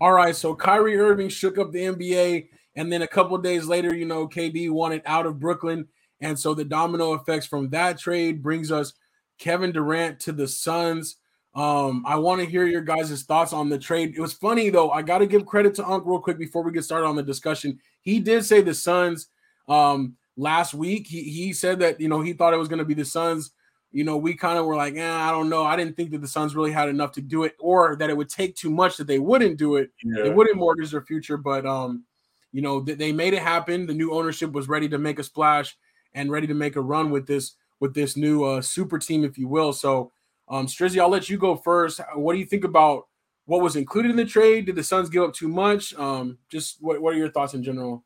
[0.00, 3.94] All right, so Kyrie Irving shook up the NBA, and then a couple days later,
[3.94, 5.86] you know, KD wanted out of Brooklyn,
[6.20, 8.92] and so the domino effects from that trade brings us
[9.38, 11.16] Kevin Durant to the Suns.
[11.58, 14.14] Um, I want to hear your guys' thoughts on the trade.
[14.16, 14.90] It was funny though.
[14.90, 17.22] I got to give credit to Unc real quick before we get started on the
[17.22, 17.80] discussion.
[18.00, 19.28] He did say the Suns
[19.68, 21.06] um, last week.
[21.06, 23.52] He he said that you know he thought it was going to be the Suns
[23.90, 25.64] you know, we kind of were like, eh, I don't know.
[25.64, 28.16] I didn't think that the Suns really had enough to do it, or that it
[28.16, 29.90] would take too much that they wouldn't do it.
[30.04, 30.24] Yeah.
[30.24, 32.04] They wouldn't mortgage their future, but um,
[32.52, 33.86] you know, they made it happen.
[33.86, 35.76] The new ownership was ready to make a splash
[36.14, 39.38] and ready to make a run with this with this new uh, super team, if
[39.38, 39.72] you will.
[39.72, 40.12] So,
[40.50, 42.00] um, Strizzy, I'll let you go first.
[42.14, 43.06] What do you think about
[43.46, 44.66] what was included in the trade?
[44.66, 45.94] Did the Suns give up too much?
[45.94, 48.04] Um, just what, what are your thoughts in general?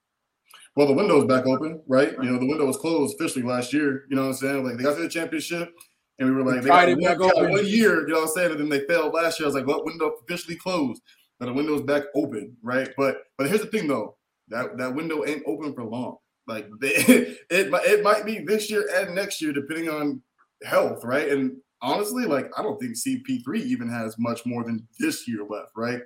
[0.75, 2.13] Well, the window is back open, right?
[2.13, 4.07] You know, the window was closed officially last year.
[4.09, 4.65] You know what I'm saying?
[4.65, 5.71] Like they got to the championship,
[6.19, 8.07] and we were like, they got, one, got one year.
[8.07, 8.53] You know what I'm saying?
[8.53, 9.47] And then they failed last year.
[9.47, 11.03] I was like, what window officially closed?
[11.39, 12.89] But the window is back open, right?
[12.97, 14.17] But but here's the thing though,
[14.49, 16.17] that that window ain't open for long.
[16.47, 20.23] Like they, it it might be this year and next year, depending on
[20.65, 21.29] health, right?
[21.29, 25.73] And honestly, like I don't think CP3 even has much more than this year left,
[25.77, 26.01] right?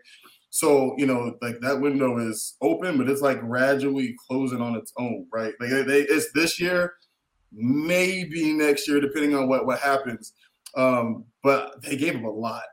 [0.50, 4.92] So you know, like that window is open, but it's like gradually closing on its
[4.98, 5.52] own, right?
[5.60, 6.94] Like they, it's this year,
[7.52, 10.32] maybe next year, depending on what what happens.
[10.76, 12.64] Um, but they gave up a lot.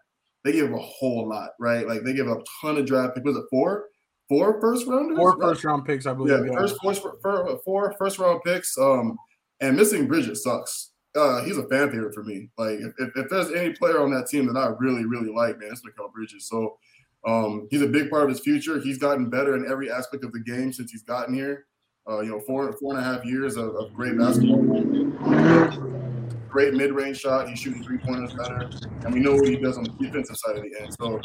[0.44, 1.88] They gave up a whole lot, right?
[1.88, 3.26] Like they gave up a ton of draft picks.
[3.26, 3.86] Was it four?
[4.30, 5.18] Four first rounders?
[5.18, 6.46] Four first round picks, I believe.
[6.46, 8.78] Yeah, first four, four first round picks.
[8.78, 9.18] Um,
[9.60, 10.93] and missing Bridges sucks.
[11.16, 12.50] Uh, he's a fan favorite for me.
[12.58, 15.70] Like if, if there's any player on that team that I really, really like, man,
[15.72, 16.48] it's Mikal Bridges.
[16.48, 16.78] So
[17.26, 18.80] um, he's a big part of his future.
[18.80, 21.66] He's gotten better in every aspect of the game since he's gotten here.
[22.10, 24.64] Uh, you know, four four and a half years of, of great basketball.
[26.50, 27.48] Great mid range shot.
[27.48, 28.70] He's shooting three pointers better,
[29.06, 30.94] and we know what he does on the defensive side of the end.
[31.00, 31.22] So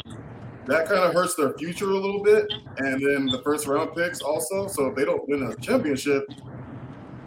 [0.65, 2.51] that kind of hurts their future a little bit.
[2.77, 4.67] And then the first round picks also.
[4.67, 6.23] So if they don't win a championship,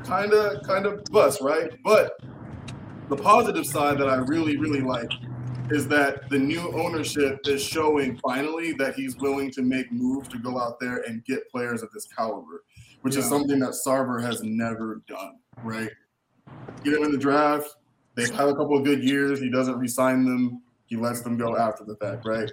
[0.05, 1.71] kind of kind of bust, right?
[1.85, 2.13] But
[3.09, 5.11] the positive side that I really really like
[5.71, 10.39] is that the new ownership is showing finally that he's willing to make moves to
[10.39, 12.65] go out there and get players of this caliber,
[13.01, 13.21] which yeah.
[13.21, 15.91] is something that Sarver has never done, right?
[16.85, 17.77] Get him in the draft.
[18.15, 19.41] They've had a couple of good years.
[19.41, 20.63] He doesn't resign them.
[20.87, 22.51] He lets them go after the fact, right?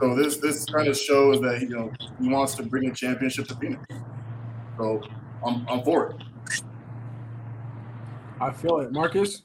[0.00, 3.48] So this this kind of shows that you know he wants to bring a championship
[3.48, 3.82] to Phoenix.
[4.78, 5.02] So
[5.44, 6.16] I'm I'm for it.
[8.40, 9.42] I feel it, Marcus.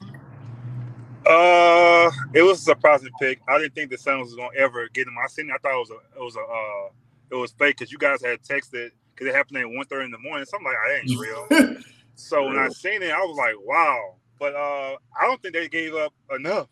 [1.28, 3.40] Uh, it was a surprising pick.
[3.46, 5.14] I didn't think the Suns was gonna ever get him.
[5.22, 5.50] I seen.
[5.50, 6.88] It, I thought it was a, it was a, uh,
[7.30, 10.18] it was fake because you guys had texted because it happened at 1.30 in the
[10.18, 10.46] morning.
[10.46, 11.76] Something like I ain't real.
[12.14, 14.14] so when I seen it, I was like, wow.
[14.38, 16.68] But uh, I don't think they gave up enough.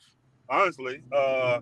[0.49, 1.61] Honestly, uh,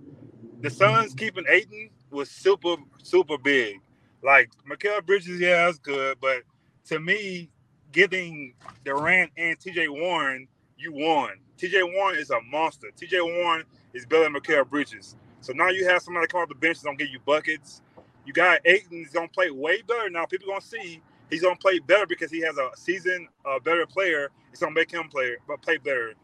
[0.61, 3.81] the Suns keeping Ayton was super super big.
[4.23, 6.43] Like Mikal Bridges, yeah, that's good, but
[6.87, 7.51] to me,
[7.93, 8.55] getting
[8.85, 9.89] Durant and T.J.
[9.89, 11.33] Warren, you won.
[11.59, 12.89] TJ Warren is a monster.
[12.97, 15.17] TJ Warren is better than Mikal Bridges.
[15.41, 17.83] So now you have somebody come off the bench that's gonna give you buckets.
[18.25, 20.25] You got Ayton is gonna play way better now.
[20.27, 24.31] People gonna see he's gonna play better because he has a season a better player.
[24.51, 26.15] It's gonna make him play but play better.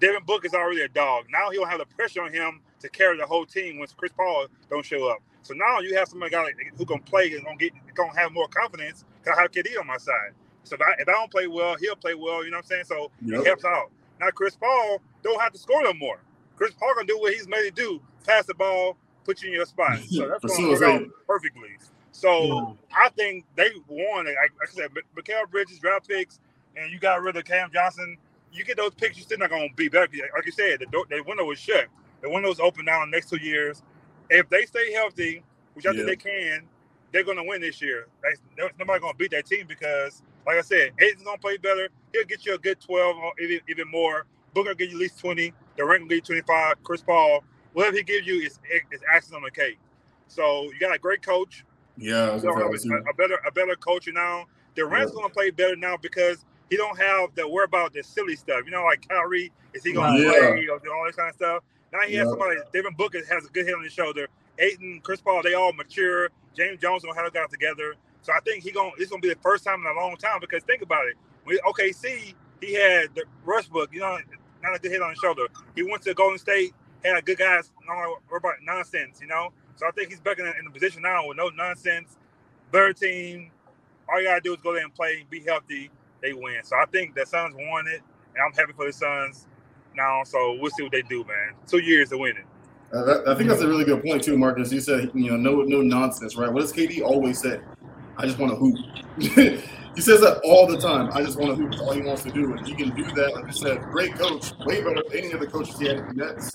[0.00, 1.26] Devin Book is already a dog.
[1.30, 4.12] Now he don't have the pressure on him to carry the whole team once Chris
[4.12, 5.18] Paul don't show up.
[5.42, 6.34] So now you have somebody
[6.76, 9.04] who can play and gonna get gonna have more confidence.
[9.24, 10.32] Cause I have KD on my side.
[10.64, 12.44] So if I, if I don't play well, he'll play well.
[12.44, 12.84] You know what I'm saying?
[12.84, 13.40] So yep.
[13.40, 13.90] it helps out.
[14.20, 16.20] Now Chris Paul don't have to score no more.
[16.56, 19.54] Chris Paul can do what he's made to do: pass the ball, put you in
[19.54, 19.98] your spot.
[20.08, 21.70] So that's going to work out perfectly.
[22.12, 22.72] So yeah.
[22.94, 24.24] I think they won.
[24.24, 26.40] Like, like I said, Mikal Bridges draft picks,
[26.74, 28.16] and you got rid of Cam Johnson.
[28.52, 30.08] You get those picks, you're still not going to be better.
[30.34, 31.86] Like you said, the, door, the window was shut.
[32.22, 33.82] The window's open now in the next two years.
[34.30, 35.42] If they stay healthy,
[35.74, 36.06] which I yeah.
[36.06, 36.62] think they can,
[37.12, 38.06] they're going to win this year.
[38.22, 41.88] They, nobody going to beat that team because, like I said, going to play better.
[42.12, 44.26] He'll get you a good 12 or even, even more.
[44.54, 45.52] Booker get you at least 20.
[45.76, 46.82] Durant will get 25.
[46.82, 48.58] Chris Paul, whatever he gives you is,
[48.92, 49.78] is access on the cake.
[50.28, 51.64] So you got a great coach.
[51.98, 54.44] Yeah, a, a, better a better coach now.
[54.74, 55.22] Durant's yeah.
[55.22, 58.62] gonna play better now because he don't have the worry about the silly stuff.
[58.66, 60.30] You know, like Kyrie, is he gonna yeah.
[60.30, 61.62] play or do all this kind of stuff?
[61.92, 62.20] Now he yeah.
[62.20, 62.56] has somebody.
[62.72, 64.28] Devin Booker has a good head on his shoulder.
[64.58, 66.30] Ayton, Chris Paul, they all mature.
[66.54, 67.94] James Jones don't have got together.
[68.26, 70.40] So I think he going it's gonna be the first time in a long time
[70.40, 71.14] because think about it.
[71.44, 74.18] When OKC, he had the Westbrook, you know,
[74.64, 75.46] not a good head on his shoulder.
[75.76, 78.16] He went to Golden State, had a good guys, no
[78.64, 79.52] nonsense, you know.
[79.76, 82.16] So I think he's back in, in the position now with no nonsense,
[82.72, 83.52] better team.
[84.10, 85.88] All you gotta do is go there and play, be healthy,
[86.20, 86.64] they win.
[86.64, 88.02] So I think the Suns won it,
[88.34, 89.46] and I'm happy for the Suns
[89.94, 90.24] now.
[90.24, 91.54] So we'll see what they do, man.
[91.68, 92.44] Two years to win it.
[92.92, 94.72] Uh, that, I think that's a really good point too, Marcus.
[94.72, 96.52] You said you know no no nonsense, right?
[96.52, 97.60] What does KD always say?
[98.18, 99.62] I just want to hoop.
[99.96, 101.10] He says that all the time.
[101.14, 101.70] I just want to hoop.
[101.70, 103.34] That's all he wants to do, and he can do that.
[103.34, 106.08] Like I said, great coach, way better than any of the coaches he had in
[106.08, 106.54] the Nets.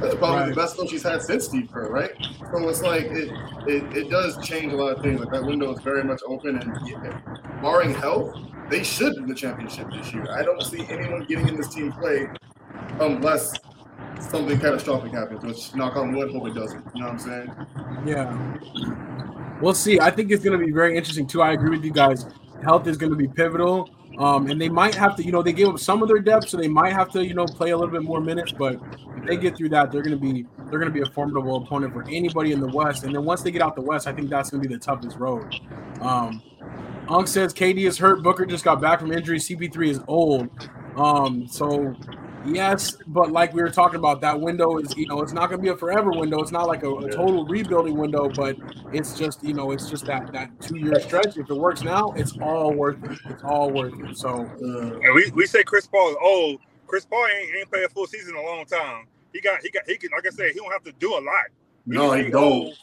[0.00, 0.48] That's probably right.
[0.50, 2.12] the best coach he's had since Steve Kerr, right?
[2.52, 3.32] So it's like it,
[3.66, 5.18] it, it does change a lot of things.
[5.18, 7.18] Like that window is very much open, and yeah,
[7.60, 8.36] barring health,
[8.70, 10.28] they should win the championship this year.
[10.30, 12.28] I don't see anyone getting in this team play
[13.00, 13.54] unless
[14.20, 16.84] something catastrophic happens, which knock on wood, hope it doesn't.
[16.94, 17.52] You know what I'm saying?
[18.06, 19.08] Yeah.
[19.60, 19.98] We'll see.
[20.00, 21.42] I think it's going to be very interesting too.
[21.42, 22.26] I agree with you guys
[22.62, 23.90] health is going to be pivotal.
[24.18, 26.48] Um, and they might have to, you know, they gave up some of their depth,
[26.48, 28.50] so they might have to, you know, play a little bit more minutes.
[28.50, 28.80] But
[29.16, 31.56] if they get through that, they're going to be they're going to be a formidable
[31.56, 33.04] opponent for anybody in the West.
[33.04, 34.80] And then once they get out the West, I think that's going to be the
[34.80, 35.54] toughest road.
[36.00, 36.42] Um,
[37.08, 38.24] Unk says KD is hurt.
[38.24, 39.38] Booker just got back from injury.
[39.38, 40.50] CP3 is old.
[40.96, 41.94] Um, so
[42.46, 45.60] Yes, but like we were talking about, that window is, you know, it's not going
[45.60, 46.40] to be a forever window.
[46.40, 48.56] It's not like a, a, total rebuilding window, but
[48.92, 51.36] it's just, you know, it's just that that two year stretch.
[51.36, 53.18] If it works now, it's all worth it.
[53.26, 54.16] It's all worth it.
[54.16, 54.28] So,
[54.62, 56.60] uh, and we, we say Chris Paul is old.
[56.86, 59.06] Chris Paul ain't, ain't played a full season in a long time.
[59.32, 61.20] He got he got he can like I said, he don't have to do a
[61.20, 61.44] lot.
[61.86, 62.74] no, he don't.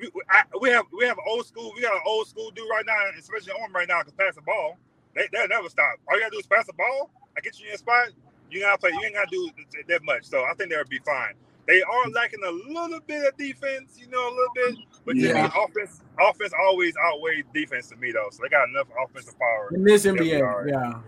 [0.00, 1.72] We, I, we, have we have old school.
[1.76, 4.42] We got an old school dude right now, especially on right now, can pass the
[4.42, 4.76] ball.
[5.14, 5.98] They they'll never stop.
[6.08, 7.10] All you gotta do is pass the ball.
[7.36, 8.08] I get you in a spot
[8.50, 8.90] you gotta play.
[8.90, 9.50] You ain't gotta do
[9.88, 10.24] that much.
[10.24, 11.34] So I think they'll be fine.
[11.66, 14.74] They are lacking a little bit of defense, you know, a little bit.
[15.06, 15.46] But yeah.
[15.46, 18.28] offense, offense always outweighs defense to me, though.
[18.30, 20.68] So they got enough offensive power in this NBA.
[20.68, 21.00] Yeah.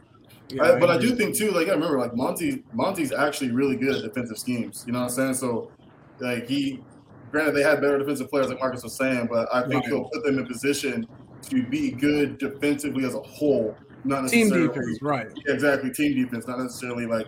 [0.49, 3.75] Yeah, I, but I do think too, like I remember, like Monty, Monty's actually really
[3.75, 4.85] good at defensive schemes.
[4.87, 5.35] You know what I'm saying?
[5.35, 5.73] So,
[6.21, 6.85] like he,
[7.33, 9.87] granted, they had better defensive players, like Marcus was saying, but I think right.
[9.87, 11.09] he'll put them in position
[11.49, 15.29] to be good defensively as a whole not necessarily team defense, right?
[15.47, 17.27] Yeah, exactly, team defense, not necessarily like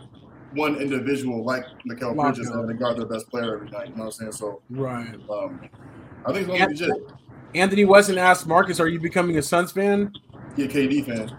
[0.52, 3.88] one individual like Mikal Bridges having to guard their best player every night.
[3.88, 4.32] You know what I'm saying?
[4.32, 5.14] So right.
[5.28, 5.68] Um,
[6.24, 6.90] I think it's gonna legit.
[7.54, 10.12] Anthony Weston asked Marcus, "Are you becoming a Suns fan?"
[10.56, 11.30] Yeah, KD fan.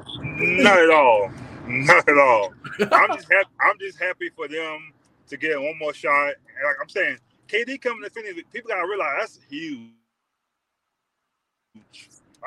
[0.63, 1.32] Not at all.
[1.67, 2.54] Not at all.
[2.91, 3.49] I'm just happy.
[3.62, 4.93] I'm just happy for them
[5.28, 6.28] to get one more shot.
[6.28, 8.36] And like I'm saying, KD coming to finish.
[8.52, 9.91] People gotta realize that's huge.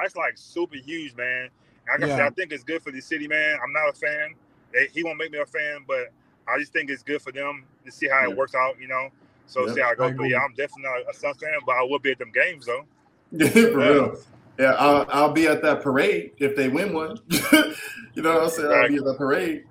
[0.01, 1.51] That's like super huge, man.
[1.89, 2.07] Like yeah.
[2.07, 3.59] I said, I think it's good for the city, man.
[3.63, 4.35] I'm not a fan.
[4.93, 6.13] He won't make me a fan, but
[6.49, 9.09] I just think it's good for them to see how it works out, you know.
[9.47, 10.15] So yeah, see how it goes.
[10.17, 12.67] But yeah, I'm definitely not a Suns fan, but I will be at them games
[12.67, 12.85] though.
[13.35, 13.77] Yeah, for yeah.
[13.77, 14.19] real.
[14.59, 17.19] Yeah, I'll, I'll be at that parade if they win one.
[17.31, 18.71] you know what I'm saying?
[18.71, 19.65] I'll be at the parade.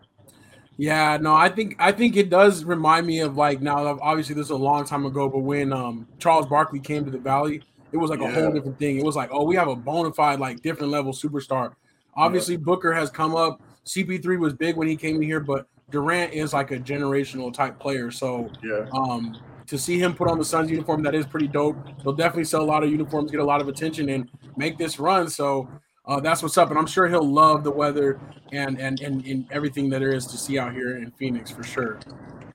[0.78, 4.00] Yeah, no, I think I think it does remind me of like now.
[4.02, 7.19] Obviously, this is a long time ago, but when um, Charles Barkley came to the
[7.19, 8.30] Valley, it was like yeah.
[8.30, 8.97] a whole different thing.
[8.97, 11.76] It was like, oh, we have a bona fide like different level superstar.
[12.15, 12.62] Obviously, yeah.
[12.62, 13.62] Booker has come up.
[13.86, 18.12] CP3 was big when he came here, but Durant is like a generational type player.
[18.12, 18.88] So yeah.
[18.93, 21.78] um, to see him put on the Suns uniform, that is pretty dope.
[22.04, 25.00] He'll definitely sell a lot of uniforms, get a lot of attention, and make this
[25.00, 25.30] run.
[25.30, 25.69] So
[26.06, 26.69] uh, that's what's up.
[26.69, 28.19] And I'm sure he'll love the weather
[28.52, 31.63] and, and and and everything that there is to see out here in Phoenix for
[31.63, 32.00] sure.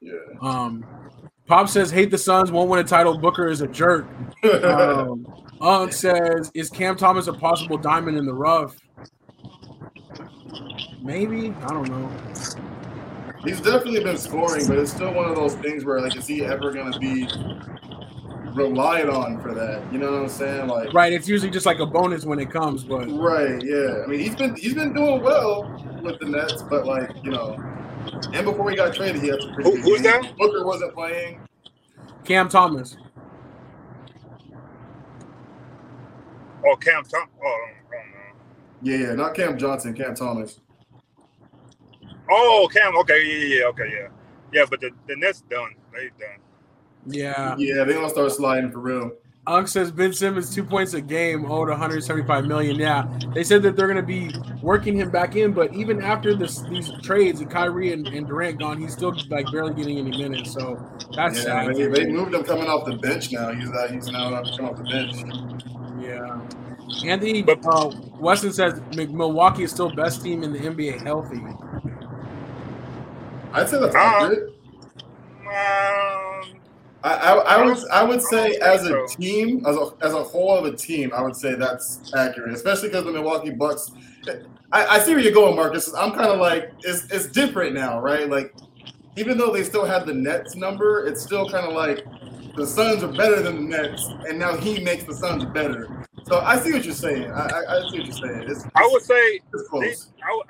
[0.00, 0.12] Yeah.
[0.40, 0.84] Um,
[1.46, 3.16] Pop says hate the Suns, won't win a title.
[3.18, 4.06] Booker is a jerk.
[4.64, 5.26] um,
[5.60, 8.76] Unk says, "Is Cam Thomas a possible diamond in the rough?"
[11.06, 12.10] Maybe I don't know.
[13.44, 16.44] He's definitely been scoring, but it's still one of those things where like, is he
[16.44, 17.28] ever gonna be
[18.54, 19.84] relied on for that?
[19.92, 20.66] You know what I'm saying?
[20.66, 21.12] Like, right.
[21.12, 24.02] It's usually just like a bonus when it comes, but right, yeah.
[24.02, 25.62] I mean, he's been he's been doing well
[26.02, 27.54] with the Nets, but like you know,
[28.32, 29.70] and before he got traded, he had some pretty.
[29.70, 30.36] Who, who's that?
[30.36, 31.38] Booker wasn't playing.
[32.24, 32.96] Cam Thomas.
[36.66, 37.28] Oh, Cam Thomas.
[37.44, 37.66] Oh,
[38.82, 40.60] yeah, yeah, not Cam Johnson, Cam Thomas.
[42.30, 42.96] Oh, Cam.
[42.98, 44.08] Okay, yeah, yeah, okay, yeah,
[44.52, 44.64] yeah.
[44.68, 45.74] But the the Nets done.
[45.92, 46.38] They done.
[47.06, 47.54] Yeah.
[47.58, 49.12] Yeah, they gonna start sliding for real.
[49.48, 52.76] Unk says Ben Simmons two points a game owed 175 million.
[52.76, 56.34] Yeah, they said that they're going to be working him back in, but even after
[56.34, 60.10] this these trades and Kyrie and, and Durant gone, he's still like barely getting any
[60.10, 60.52] minutes.
[60.52, 60.84] So
[61.14, 61.76] that's yeah, sad.
[61.76, 63.52] They, they, moved him coming off the bench now.
[63.52, 65.14] He's that he's now coming off the bench.
[66.00, 66.40] Yeah.
[67.04, 71.40] Anthony uh, Weston says Milwaukee is still best team in the NBA healthy.
[73.56, 74.52] I'd say that's uh, accurate.
[75.40, 76.60] Um,
[77.02, 80.56] I, I, I, would I would say as a team, as a as a whole
[80.58, 83.92] of a team, I would say that's accurate, especially because the Milwaukee Bucks.
[84.72, 85.94] I, I see where you're going, Marcus.
[85.94, 88.28] I'm kind of like it's it's different now, right?
[88.28, 88.54] Like
[89.16, 92.04] even though they still had the Nets number, it's still kind of like
[92.56, 96.04] the Suns are better than the Nets, and now he makes the Suns better.
[96.24, 97.30] So I see what you're saying.
[97.30, 98.42] I, I, I see what you're saying.
[98.48, 99.40] It's, it's, I would say
[99.80, 100.42] they, I,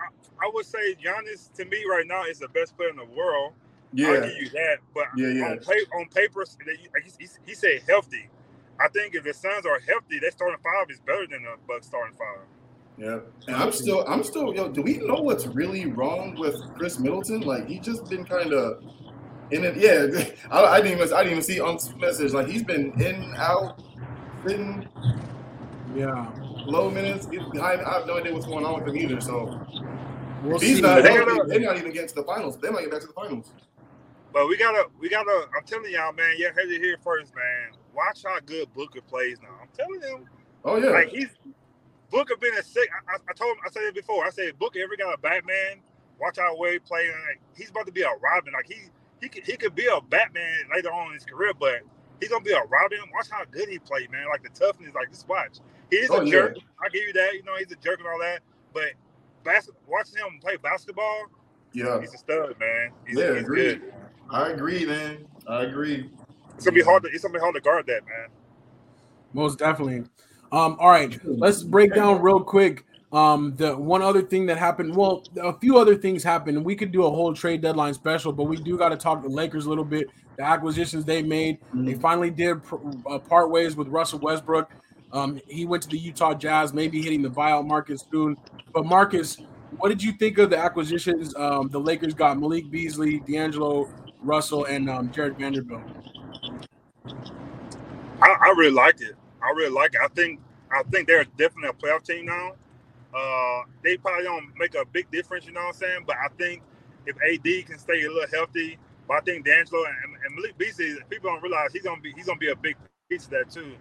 [0.43, 3.53] I would say Giannis to me right now is the best player in the world.
[3.93, 4.79] Yeah, I'll give you that.
[4.95, 5.51] But yeah, yeah.
[5.51, 6.45] on paper, on paper,
[7.19, 8.29] he, he said healthy.
[8.79, 11.87] I think if the Suns are healthy, their starting five is better than the Bucks
[11.87, 12.45] starting five.
[12.99, 14.69] Yeah, and I'm still, I'm still, yo.
[14.69, 17.43] Do we know what's really wrong with Khris Middleton?
[17.43, 18.83] Like he just been kind of
[19.51, 19.77] in it.
[19.77, 22.33] Yeah, I, I, didn't even, I didn't even see on message.
[22.33, 23.83] Like he's been in, out,
[24.47, 24.89] sitting.
[25.95, 26.31] Yeah,
[26.67, 27.29] low minutes.
[27.61, 29.21] I, I have no idea what's going on with him either.
[29.21, 29.61] So
[30.43, 30.83] we'll he's see.
[30.83, 32.59] not, they are not even getting to the finals.
[32.59, 33.53] They might get back to the finals.
[34.33, 35.49] But we gotta, we gotta.
[35.57, 36.35] I'm telling y'all, man.
[36.37, 37.79] You heard it here first, man.
[37.95, 39.57] Watch how good Booker plays now.
[39.63, 40.27] I'm telling you.
[40.65, 40.91] Oh yeah.
[40.91, 41.29] Like he's
[42.11, 42.89] Booker been a sick.
[43.09, 43.63] I, I, told him.
[43.65, 44.25] I said it before.
[44.27, 45.81] I said Booker ever got a Batman.
[46.21, 47.09] Watch how way he play.
[47.09, 48.53] Like, he's about to be a Robin.
[48.53, 51.81] Like he he could he could be a Batman later on in his career, but
[52.21, 52.99] he's gonna be a Robin.
[53.15, 54.27] Watch how good he played, man.
[54.29, 54.95] Like the toughness.
[54.95, 55.61] Like just watch.
[55.91, 56.31] He's oh, a yeah.
[56.31, 56.57] jerk.
[56.83, 57.35] I give you that.
[57.35, 58.41] You know he's a jerk and all that.
[58.73, 58.93] But
[59.47, 61.27] bas- watching him play basketball,
[61.73, 62.91] yeah, he's a stud, man.
[63.07, 63.93] He's, yeah, he's good.
[64.31, 65.27] I agree, man.
[65.47, 66.11] I agree.
[66.55, 67.05] It's gonna be hard.
[67.05, 68.29] To, it's gonna be hard to guard that, man.
[69.33, 70.05] Most definitely.
[70.53, 72.85] Um, all right, let's break down real quick.
[73.13, 76.65] Um, the one other thing that happened, well, a few other things happened.
[76.65, 79.29] We could do a whole trade deadline special, but we do got to talk the
[79.29, 80.09] Lakers a little bit.
[80.37, 81.87] The acquisitions they made, mm-hmm.
[81.87, 82.61] they finally did
[83.09, 84.71] uh, part ways with Russell Westbrook.
[85.17, 88.37] Um, he went to the Utah Jazz, maybe hitting the buyout market soon.
[88.75, 89.39] But Marcus,
[89.79, 91.35] what did you think of the acquisitions?
[91.37, 93.89] Um, the Lakers got Malik Beasley, D'Angelo
[94.21, 95.83] Russell, and um, Jarred Vanderbilt.
[98.21, 99.15] I, I really liked it.
[99.43, 100.01] I really like it.
[100.05, 102.53] I think I think they're definitely a playoff team now.
[103.17, 106.05] Uh, they probably don't make a big difference, you know what I'm saying?
[106.07, 106.63] But I think
[107.07, 108.77] if AD can stay a little healthy,
[109.09, 112.27] but I think D'Angelo and, and Malik Beasley, people don't realize he's gonna be he's
[112.27, 112.77] gonna be a big
[113.09, 113.73] piece of that too.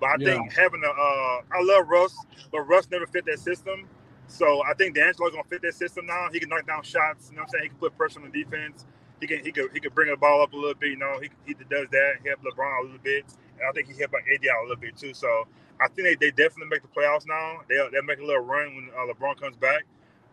[0.00, 0.26] But I yeah.
[0.32, 2.16] think having a uh, I love Russ,
[2.50, 3.86] but Russ never fit that system.
[4.26, 6.28] So I think D'Angelo's gonna fit that system now.
[6.32, 7.28] He can knock down shots.
[7.30, 7.62] You know what I'm saying?
[7.64, 8.86] He can put pressure on the defense.
[9.20, 10.90] He can he could he could bring the ball up a little bit.
[10.90, 12.12] You know, he, he does that.
[12.22, 13.24] He helped LeBron a little bit.
[13.58, 15.12] And I think he helped AD out a little bit too.
[15.12, 15.46] So
[15.80, 17.60] I think they, they definitely make the playoffs now.
[17.68, 19.84] They'll they'll make a little run when uh, LeBron comes back.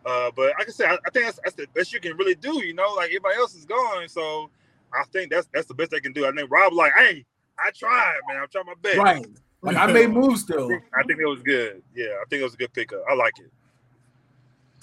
[0.06, 2.34] Uh, but like I said, I, I think that's, that's the best you can really
[2.34, 2.64] do.
[2.64, 4.48] You know, like everybody else is gone, so
[4.94, 6.26] I think that's that's the best they can do.
[6.26, 7.26] I think Rob like, hey,
[7.58, 8.38] I tried, man.
[8.42, 8.98] I'm trying my best.
[8.98, 9.26] Right.
[9.62, 10.70] Like I made moves still.
[10.94, 11.82] I think it was good.
[11.94, 13.02] Yeah, I think it was a good pickup.
[13.08, 13.50] I like it.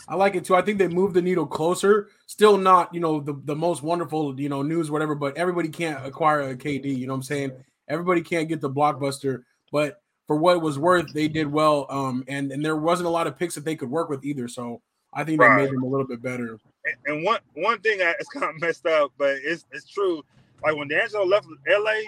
[0.08, 0.56] I like it too.
[0.56, 2.10] I think they moved the needle closer.
[2.28, 6.06] Still not, you know, the, the most wonderful, you know, news, whatever, but everybody can't
[6.06, 6.96] acquire a KD.
[6.96, 7.52] You know what I'm saying?
[7.88, 11.88] Everybody can't get the blockbuster, but for what it was worth, they did well.
[11.90, 14.48] Um, and, and there wasn't a lot of picks that they could work with either.
[14.48, 14.82] So
[15.14, 15.64] I think that right.
[15.64, 16.60] made them a little bit better.
[16.86, 20.24] And, and one one thing that's kind of messed up, but it's it's true.
[20.64, 22.02] Like when D'Angelo left LA,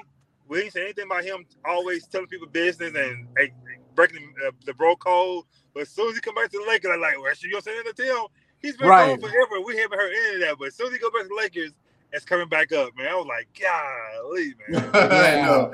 [0.47, 3.51] we didn't say anything about him always telling people business and hey,
[3.95, 5.43] breaking the, uh, the bro code.
[5.73, 7.59] But as soon as he come back to the Lakers, I'm like, well, you know,
[7.59, 8.31] saying the deal.
[8.59, 9.19] He's been right.
[9.19, 9.61] gone forever.
[9.63, 10.55] We haven't heard any of that.
[10.57, 11.71] But as soon as he go back to the Lakers,
[12.11, 13.07] it's coming back up, man.
[13.07, 14.89] I was like, golly, man.
[15.11, 15.67] yeah.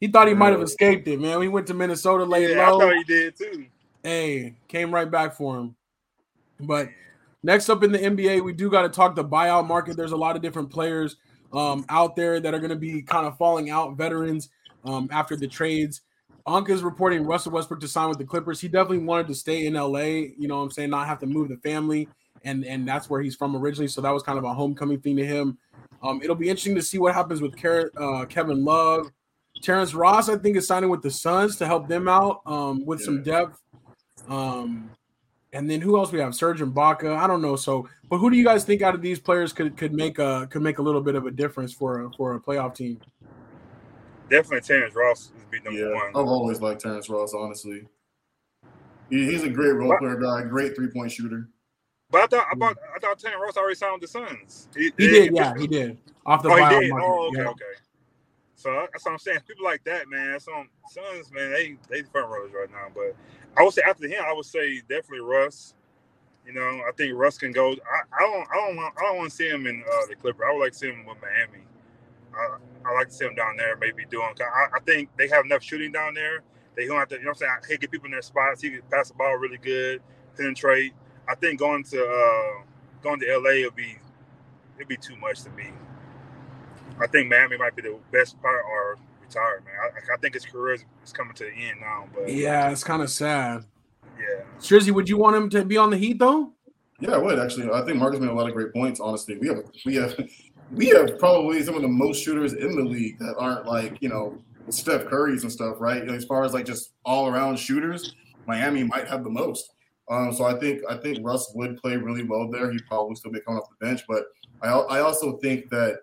[0.00, 1.38] He thought he might have escaped it, man.
[1.38, 2.76] We went to Minnesota late yeah, low.
[2.76, 3.66] I thought he did too.
[4.02, 5.74] Hey, came right back for him.
[6.60, 6.88] But
[7.42, 9.96] next up in the NBA, we do got to talk the buyout market.
[9.96, 11.16] There's a lot of different players
[11.52, 14.50] um, out there that are going to be kind of falling out, veterans
[14.84, 16.02] um, after the trades.
[16.46, 18.60] Anka is reporting Russell Westbrook to sign with the Clippers.
[18.60, 19.98] He definitely wanted to stay in LA,
[20.38, 22.08] you know what I'm saying, not have to move the family.
[22.44, 23.88] And and that's where he's from originally.
[23.88, 25.58] So that was kind of a homecoming thing to him.
[26.02, 27.54] Um, it'll be interesting to see what happens with
[27.96, 29.10] uh, Kevin Love.
[29.62, 33.00] Terrence Ross, I think, is signing with the Suns to help them out um, with
[33.00, 33.04] yeah.
[33.04, 33.62] some depth.
[34.28, 34.90] Um,
[35.52, 36.34] and then who else we have?
[36.34, 37.16] Serge Ibaka.
[37.16, 37.56] I don't know.
[37.56, 40.46] So, but who do you guys think out of these players could could make a
[40.50, 43.00] could make a little bit of a difference for a, for a playoff team?
[44.28, 46.08] Definitely Terrence Ross is be number yeah, one.
[46.08, 47.32] I've always liked Terrence Ross.
[47.32, 47.86] Honestly,
[49.08, 51.48] he, he's a great role player guy, great three point shooter.
[52.10, 54.68] But I thought I thought I thought Terrence Ross already signed the Suns.
[54.76, 55.98] He, he did, yeah, he did.
[56.24, 56.92] Off the oh, he did.
[56.92, 57.48] Oh, okay, yeah.
[57.48, 57.64] okay.
[58.56, 59.40] So that's what I'm saying.
[59.46, 60.40] People like that, man.
[60.40, 62.88] Some Suns, man, they they front runners right now.
[62.92, 63.14] But
[63.58, 65.74] I would say after him, I would say definitely Russ.
[66.46, 67.72] You know, I think Russ can go.
[67.72, 67.74] I,
[68.16, 70.46] I don't, I don't, want, I don't want to see him in uh, the Clipper.
[70.46, 71.64] I would like to see him with Miami.
[72.34, 74.28] I, I like to see him down there, maybe doing.
[74.40, 76.42] I, I think they have enough shooting down there.
[76.76, 77.16] They don't have to.
[77.16, 78.62] You know, what I'm saying he get people in their spots.
[78.62, 80.02] He can pass the ball really good,
[80.36, 80.94] penetrate.
[81.28, 82.62] I think going to uh,
[83.02, 83.96] going to LA will be
[84.76, 85.70] it'd be too much to me.
[87.00, 89.74] I think Miami might be the best part or retire, man.
[89.82, 92.06] I, I think his career is, is, coming to the end now.
[92.14, 93.64] But yeah, it's kind of sad.
[94.18, 96.52] Yeah, Strizzy, would you want him to be on the Heat though?
[97.00, 97.70] Yeah, I would actually.
[97.70, 99.00] I think Marcus made a lot of great points.
[99.00, 100.16] Honestly, we have we have
[100.72, 104.08] we have probably some of the most shooters in the league that aren't like you
[104.08, 104.38] know
[104.70, 105.98] Steph Curry's and stuff, right?
[105.98, 108.14] You know, as far as like just all around shooters,
[108.46, 109.70] Miami might have the most.
[110.08, 112.70] Um, so I think I think Russ would play really well there.
[112.70, 114.24] He'd probably still be coming off the bench, but
[114.62, 115.98] I I also think that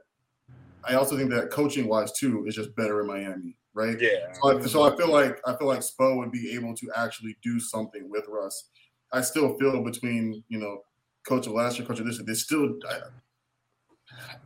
[0.86, 4.00] I also think that coaching wise too is just better in Miami, right?
[4.00, 4.34] Yeah.
[4.42, 7.38] So I, so I feel like I feel like Spo would be able to actually
[7.44, 8.70] do something with Russ.
[9.12, 10.82] I still feel between you know
[11.28, 12.76] coach of last year, coach of this year, they still.
[12.90, 13.00] I,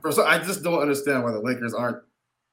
[0.02, 2.04] first, I just don't understand why the Lakers aren't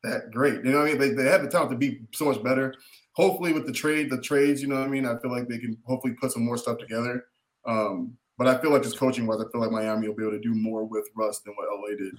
[0.03, 0.65] that great.
[0.65, 0.99] You know what I mean?
[0.99, 2.75] They, they have the talent to be so much better.
[3.13, 5.07] Hopefully, with the trade, the trades, you know what I mean.
[5.07, 7.25] I feel like they can hopefully put some more stuff together.
[7.67, 10.33] Um, but I feel like just coaching wise, I feel like Miami will be able
[10.33, 12.19] to do more with Russ than what LA did.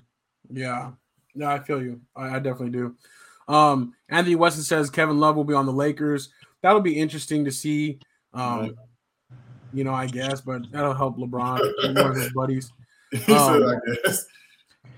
[0.50, 0.92] Yeah,
[1.36, 2.02] no, I feel you.
[2.16, 2.96] I, I definitely do.
[3.48, 6.30] Um, Anthony Weston says Kevin Love will be on the Lakers.
[6.62, 8.00] That'll be interesting to see.
[8.34, 8.72] Um, right.
[9.74, 12.72] You know, I guess, but that'll help LeBron, and one of his buddies.
[13.30, 14.26] Um, I guess.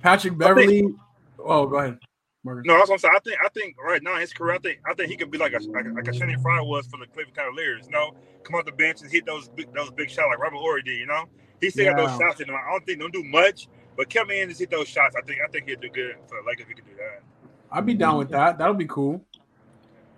[0.01, 0.81] Patrick Beverley.
[0.81, 0.95] Think,
[1.37, 1.99] oh, go ahead.
[2.43, 2.63] Marcus.
[2.65, 3.09] No, I was gonna say.
[3.09, 3.37] I think.
[3.43, 4.55] I think right now his career.
[4.55, 4.79] I think.
[4.89, 6.97] I think he could be like a like, a, like a Channing Frye was for
[6.97, 7.85] the Cleveland Cavaliers.
[7.85, 10.57] You know, come off the bench and hit those big, those big shots like Robert
[10.57, 10.97] Horry did.
[10.97, 11.25] You know,
[11.59, 11.93] he still yeah.
[11.93, 12.55] got those shots in him.
[12.55, 13.67] I don't think don't do much,
[13.97, 15.15] but come in and hit those shots.
[15.17, 15.39] I think.
[15.43, 17.23] I think he'd do good for like if he could do that.
[17.71, 18.57] I'd be down with that.
[18.57, 19.25] That would be cool.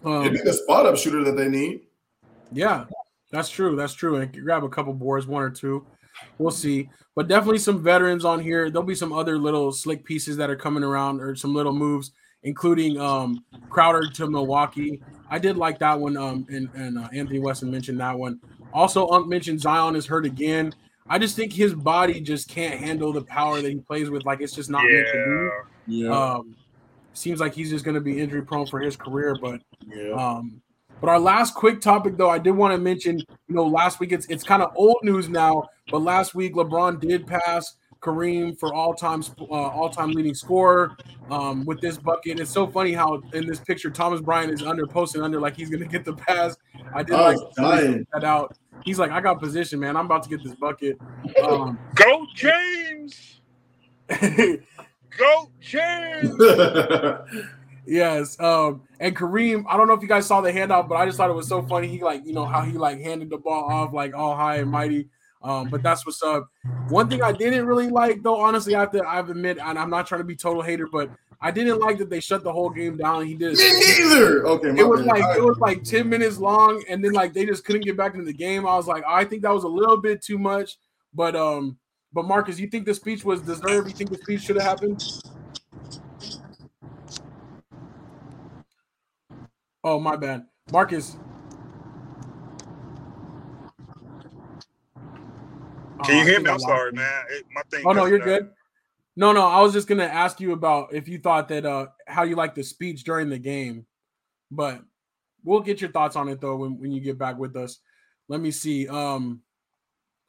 [0.06, 1.82] Um, It'd be the spot up shooter that they need.
[2.52, 2.86] Yeah,
[3.32, 3.76] that's true.
[3.76, 4.18] That's true.
[4.18, 5.86] And grab a couple boards, one or two.
[6.38, 6.90] We'll see.
[7.16, 8.70] But definitely some veterans on here.
[8.70, 12.12] There'll be some other little slick pieces that are coming around or some little moves,
[12.44, 15.02] including um, Crowder to Milwaukee.
[15.30, 16.18] I did like that one.
[16.18, 18.40] Um, and, and uh, Anthony Weston mentioned that one.
[18.74, 20.74] Also, Unc mentioned Zion is hurt again.
[21.10, 24.26] I just think his body just can't handle the power that he plays with.
[24.26, 25.52] Like it's just not meant to
[25.88, 26.04] be.
[26.04, 26.10] Yeah.
[26.12, 26.56] Um,
[27.14, 29.36] seems like he's just going to be injury prone for his career.
[29.42, 30.12] But yeah.
[30.12, 30.62] um,
[31.02, 33.18] but our last quick topic, though, I did want to mention.
[33.20, 37.00] You know, last week it's it's kind of old news now, but last week LeBron
[37.00, 40.96] did pass Kareem for all time uh, all time leading scorer
[41.32, 42.40] um, with this bucket.
[42.40, 45.70] It's so funny how in this picture Thomas Bryant is under posting under like he's
[45.70, 46.56] gonna get the pass.
[46.94, 48.58] I did oh, like that out.
[48.84, 49.96] He's like, I got position, man.
[49.98, 50.98] I'm about to get this bucket.
[51.44, 53.42] Um, Go James.
[55.18, 56.34] Go James.
[57.90, 58.40] Yes.
[58.40, 61.18] Um, and Kareem, I don't know if you guys saw the handout, but I just
[61.18, 61.88] thought it was so funny.
[61.88, 64.70] He like, you know, how he like handed the ball off like all high and
[64.70, 65.10] mighty.
[65.42, 66.50] Um, but that's what's up.
[66.90, 69.90] One thing I didn't really like, though, honestly, I have to I admit, and I'm
[69.90, 71.10] not trying to be total hater, but
[71.42, 73.26] I didn't like that they shut the whole game down.
[73.26, 73.58] He did.
[73.58, 74.46] Me neither.
[74.46, 77.64] Okay, it was like it was like 10 minutes long, and then like they just
[77.64, 78.68] couldn't get back into the game.
[78.68, 80.78] I was like, I think that was a little bit too much.
[81.14, 81.78] But um,
[82.12, 83.88] but Marcus, you think the speech was deserved?
[83.88, 85.02] You think the speech should have happened?
[89.84, 90.46] Oh, my bad.
[90.72, 91.16] Marcus.
[96.04, 96.50] Can you oh, hear me?
[96.50, 97.24] I'm sorry, man.
[97.30, 97.84] It, my thing.
[97.86, 98.50] Oh no, you're good.
[99.20, 102.24] No, no, I was just gonna ask you about if you thought that uh how
[102.24, 103.86] you like the speech during the game,
[104.50, 104.82] but
[105.44, 107.80] we'll get your thoughts on it though when, when you get back with us.
[108.30, 108.88] Let me see.
[108.88, 109.42] Um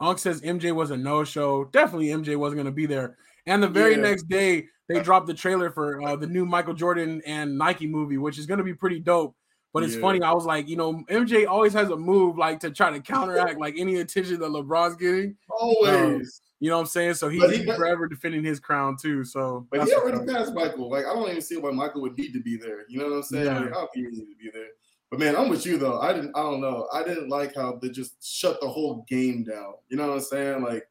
[0.00, 1.66] Unc says MJ was a no-show.
[1.66, 3.16] Definitely MJ wasn't gonna be there.
[3.46, 4.00] And the very yeah.
[4.00, 8.18] next day, they dropped the trailer for uh, the new Michael Jordan and Nike movie,
[8.18, 9.36] which is gonna be pretty dope.
[9.72, 10.00] But it's yeah.
[10.00, 10.20] funny.
[10.20, 13.60] I was like, you know, MJ always has a move like to try to counteract
[13.60, 15.36] like any attention that LeBron's getting.
[15.48, 15.92] Always.
[15.94, 17.14] Um, you know what I'm saying?
[17.14, 19.24] So he, he's forever defending his crown too.
[19.24, 20.90] So, but he already passed Michael.
[20.90, 22.84] Like I don't even see why Michael would need to be there.
[22.88, 23.46] You know what I'm saying?
[23.46, 23.58] Yeah.
[23.58, 24.68] Like, I don't think he needs to be there.
[25.10, 26.00] But man, I'm with you though.
[26.00, 26.36] I didn't.
[26.36, 26.86] I don't know.
[26.92, 29.74] I didn't like how they just shut the whole game down.
[29.88, 30.62] You know what I'm saying?
[30.62, 30.86] Like,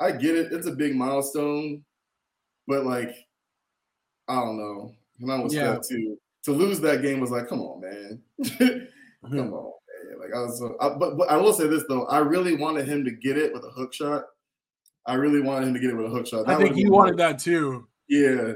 [0.00, 0.50] I get it.
[0.50, 1.84] It's a big milestone,
[2.66, 3.14] but like,
[4.28, 4.94] I don't know.
[5.20, 5.78] And I was yeah.
[5.86, 6.18] too.
[6.44, 8.22] To lose that game was like, come on, man.
[9.22, 9.36] Mm-hmm.
[9.36, 9.72] come on,
[10.08, 10.18] man.
[10.18, 10.64] Like I was.
[10.80, 12.06] I, but, but I will say this though.
[12.06, 14.24] I really wanted him to get it with a hook shot.
[15.10, 16.46] I really wanted him to get it with a hook shot.
[16.46, 17.88] That I think he wanted that too.
[18.08, 18.52] Yeah.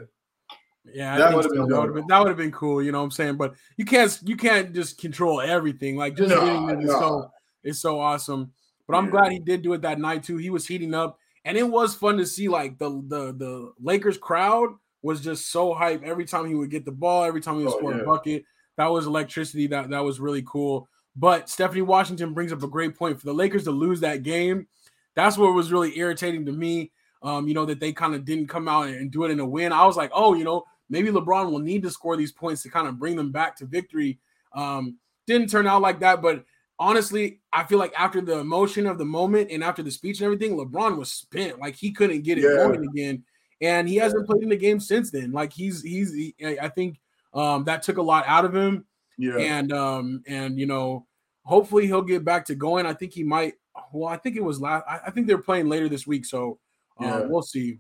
[0.93, 2.83] Yeah, that would have been, been that would have been cool.
[2.83, 3.37] You know what I'm saying?
[3.37, 5.97] But you can't you can't just control everything.
[5.97, 7.31] Like just getting it is so
[7.63, 8.53] it's so awesome.
[8.87, 9.11] But I'm yeah.
[9.11, 10.37] glad he did do it that night too.
[10.37, 12.49] He was heating up, and it was fun to see.
[12.49, 16.85] Like the the the Lakers crowd was just so hype every time he would get
[16.85, 18.03] the ball, every time he would oh, score yeah.
[18.03, 18.45] a bucket.
[18.77, 19.67] That was electricity.
[19.69, 20.89] That that was really cool.
[21.17, 24.67] But Stephanie Washington brings up a great point for the Lakers to lose that game.
[25.15, 26.93] That's what was really irritating to me.
[27.23, 29.47] Um, you know that they kind of didn't come out and do it in a
[29.47, 29.73] win.
[29.73, 32.71] I was like, oh, you know, maybe LeBron will need to score these points to
[32.71, 34.19] kind of bring them back to victory.
[34.55, 36.45] Um, didn't turn out like that, but
[36.79, 40.27] honestly, I feel like after the emotion of the moment and after the speech and
[40.27, 41.59] everything, LeBron was spent.
[41.59, 42.57] Like he couldn't get it yeah.
[42.57, 43.25] going again,
[43.61, 45.33] and he hasn't played in the game since then.
[45.33, 47.01] Like he's he's he, I think
[47.33, 48.85] um, that took a lot out of him.
[49.17, 51.07] Yeah, and um and you know,
[51.45, 52.87] hopefully he'll get back to going.
[52.87, 53.55] I think he might.
[53.93, 54.85] Well, I think it was last.
[54.89, 56.59] I, I think they're playing later this week, so
[57.01, 57.21] uh, yeah.
[57.27, 57.79] we'll see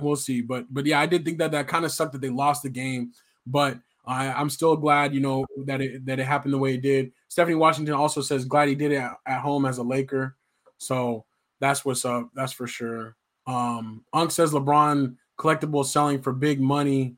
[0.00, 0.40] we'll see.
[0.40, 2.68] But but yeah, I did think that that kind of sucked that they lost the
[2.68, 3.12] game,
[3.46, 6.82] but I, I'm still glad you know that it that it happened the way it
[6.82, 7.12] did.
[7.28, 10.36] Stephanie Washington also says glad he did it at, at home as a Laker,
[10.78, 11.24] so
[11.60, 12.30] that's what's up.
[12.34, 13.16] That's for sure.
[13.46, 17.16] Um, Unc says LeBron collectible selling for big money,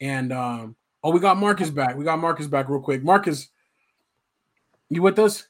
[0.00, 1.96] and um, oh, we got Marcus back.
[1.96, 3.02] We got Marcus back real quick.
[3.02, 3.48] Marcus,
[4.88, 5.48] you with us?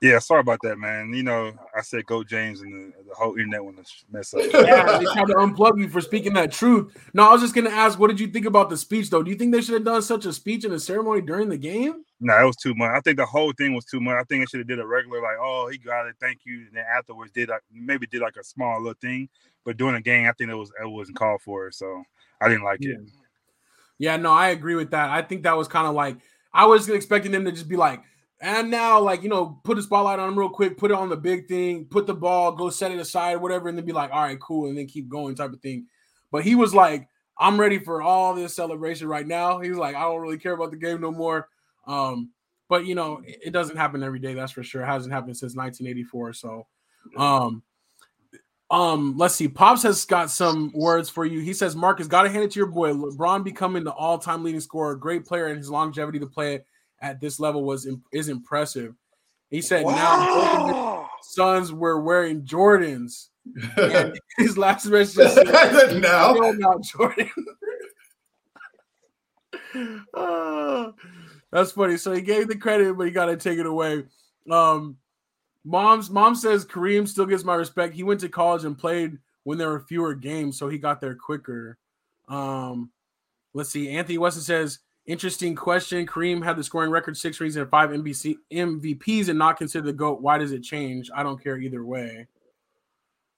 [0.00, 1.12] Yeah, sorry about that, man.
[1.12, 4.40] You know, I said go James and the, the whole internet want to mess up.
[4.52, 6.96] yeah, they tried to unplug you for speaking that truth.
[7.12, 9.22] No, I was just gonna ask, what did you think about the speech though?
[9.22, 11.58] Do you think they should have done such a speech in a ceremony during the
[11.58, 12.04] game?
[12.18, 12.90] No, it was too much.
[12.94, 14.14] I think the whole thing was too much.
[14.14, 16.60] I think they should have did a regular like, oh, he got it, thank you,
[16.66, 19.28] and then afterwards did like maybe did like a small little thing.
[19.66, 22.02] But during the game, I think it was it wasn't called for, so
[22.40, 22.94] I didn't like yeah.
[22.94, 23.10] it.
[23.98, 25.10] Yeah, no, I agree with that.
[25.10, 26.16] I think that was kind of like
[26.54, 28.02] I was expecting them to just be like
[28.40, 31.10] and now, like, you know, put the spotlight on him real quick, put it on
[31.10, 34.10] the big thing, put the ball, go set it aside, whatever, and then be like,
[34.12, 35.86] all right, cool, and then keep going type of thing.
[36.30, 37.06] But he was like,
[37.38, 39.60] I'm ready for all this celebration right now.
[39.60, 41.48] He's like, I don't really care about the game no more.
[41.86, 42.30] Um,
[42.68, 44.82] but you know, it doesn't happen every day, that's for sure.
[44.82, 46.32] It hasn't happened since 1984.
[46.34, 46.66] So
[47.16, 47.62] um
[48.70, 49.48] um, let's see.
[49.48, 51.40] Pops has got some words for you.
[51.40, 52.92] He says, Marcus, got to hand it to your boy.
[52.92, 56.66] LeBron becoming the all-time leading scorer, great player, and his longevity to play it
[57.00, 58.94] at this level was is impressive.
[59.50, 59.94] He said wow.
[59.94, 63.28] now sons were wearing Jordans.
[64.38, 65.46] his last message said,
[66.00, 67.30] now, now Jordan.
[70.14, 70.92] uh,
[71.50, 71.96] that's funny.
[71.96, 74.04] So he gave the credit, but he got to take it away.
[74.50, 74.96] Um,
[75.64, 77.94] mom's mom says Kareem still gets my respect.
[77.94, 81.14] He went to college and played when there were fewer games, so he got there
[81.14, 81.78] quicker.
[82.28, 82.90] Um,
[83.54, 83.90] let's see.
[83.90, 86.06] Anthony Weston says Interesting question.
[86.06, 89.92] Kareem had the scoring record, six rings and five NBA MVPs, and not considered the
[89.92, 90.20] GOAT.
[90.20, 91.10] Why does it change?
[91.14, 92.26] I don't care either way.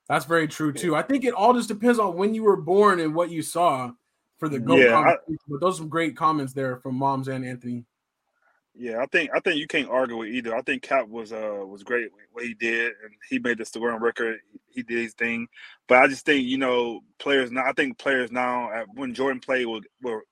[0.09, 0.97] That's very true too.
[0.97, 3.93] I think it all just depends on when you were born and what you saw
[4.39, 4.81] for the GOAT.
[4.81, 5.17] Yeah, I,
[5.49, 7.85] but those are some great comments there from Moms and Anthony.
[8.75, 10.57] Yeah, I think I think you can't argue with either.
[10.57, 14.01] I think Cap was uh was great what he did, and he made the scoring
[14.01, 14.41] record.
[14.71, 15.47] He did his thing,
[15.89, 17.65] but I just think you know players now.
[17.67, 20.25] I think players now when Jordan played were, were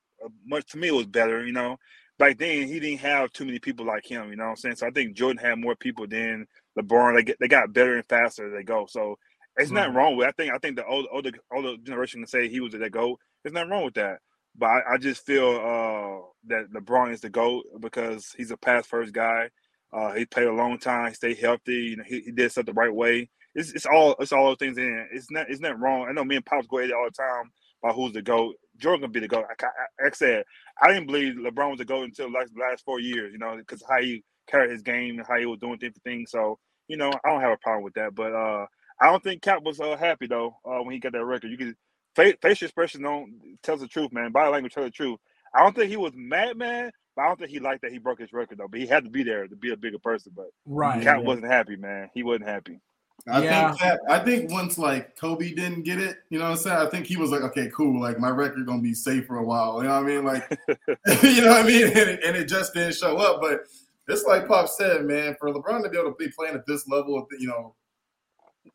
[0.46, 1.78] much to me it was better, you know.
[2.18, 4.76] Back then he didn't have too many people like him, you know what I'm saying?
[4.76, 6.46] So I think Jordan had more people than
[6.78, 7.16] LeBron.
[7.16, 8.86] They get they got better and faster as they go.
[8.88, 9.16] So
[9.56, 10.28] it's not wrong with.
[10.28, 13.18] I think I think the older older older generation can say he was the goat.
[13.42, 14.18] There's nothing wrong with that.
[14.56, 18.86] But I, I just feel uh, that LeBron is the goat because he's a pass
[18.86, 19.50] first guy.
[19.92, 21.08] Uh, he played a long time.
[21.08, 21.74] He stayed healthy.
[21.74, 23.30] You know, he, he did stuff the right way.
[23.54, 25.08] It's, it's all it's all those things in.
[25.12, 26.06] It's not it's not wrong.
[26.08, 27.50] I know me and Pops go at it all the time
[27.82, 28.54] about who's the goat.
[28.80, 29.46] Jordan gonna be the goat.
[29.48, 30.44] Like I, I, said,
[30.80, 33.32] I didn't believe LeBron was the goat until like the last four years.
[33.32, 36.30] You know, because how he carried his game and how he was doing different things.
[36.30, 36.58] So
[36.88, 38.14] you know, I don't have a problem with that.
[38.14, 38.66] But uh,
[39.00, 41.50] I don't think Cap was uh, happy though uh, when he got that record.
[41.50, 41.76] You can
[42.16, 44.32] face, facial expression don't tells the truth, man.
[44.32, 45.18] Body language tells the truth.
[45.54, 46.90] I don't think he was mad, man.
[47.16, 48.68] But I don't think he liked that he broke his record though.
[48.68, 50.32] But he had to be there to be a bigger person.
[50.34, 51.26] But right, Cap yeah.
[51.26, 52.10] wasn't happy, man.
[52.14, 52.80] He wasn't happy.
[53.28, 53.68] I yeah.
[53.68, 56.76] think that I think once like Kobe didn't get it, you know what I'm saying?
[56.76, 59.44] I think he was like, okay, cool, like my record gonna be safe for a
[59.44, 59.82] while.
[59.82, 60.24] You know what I mean?
[60.24, 60.60] Like,
[61.22, 61.86] you know what I mean?
[61.86, 63.40] And it, and it, just didn't show up.
[63.40, 63.60] But
[64.08, 66.88] it's like Pop said, man, for LeBron to be able to be playing at this
[66.88, 67.74] level, you know,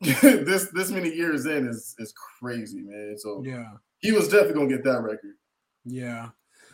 [0.00, 3.16] this this many years in is is crazy, man.
[3.18, 5.34] So yeah, he was definitely gonna get that record.
[5.84, 6.30] Yeah.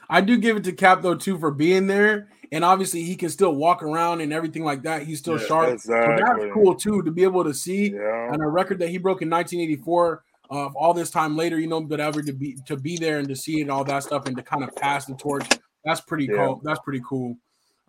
[0.09, 3.31] I do give it to Cap though too for being there, and obviously he can
[3.31, 5.03] still walk around and everything like that.
[5.03, 5.73] He's still yeah, sharp.
[5.73, 6.19] Exactly.
[6.19, 8.31] So that's cool too to be able to see yeah.
[8.33, 10.23] on a record that he broke in 1984.
[10.51, 13.19] Of uh, all this time later, you know, but ever to be to be there
[13.19, 15.47] and to see it and all that stuff and to kind of pass the torch.
[15.83, 16.45] That's pretty yeah.
[16.45, 16.61] cool.
[16.63, 17.39] That's pretty cool.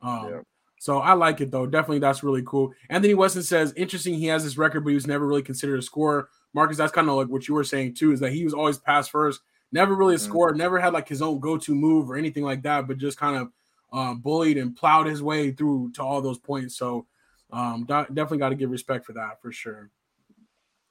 [0.01, 0.43] Um,
[0.80, 1.66] so I like it though.
[1.66, 2.74] Definitely, that's really cool.
[2.89, 4.14] Anthony Weston says, interesting.
[4.14, 6.30] He has this record, but he was never really considered a scorer.
[6.53, 8.78] Marcus, that's kind of like what you were saying too, is that he was always
[8.78, 9.41] pass first,
[9.72, 10.30] never really a mm-hmm.
[10.30, 13.36] scorer, never had like his own go-to move or anything like that, but just kind
[13.36, 13.49] of
[13.94, 16.76] um, bullied and plowed his way through to all those points.
[16.76, 17.06] So
[17.52, 19.91] um, definitely got to give respect for that for sure.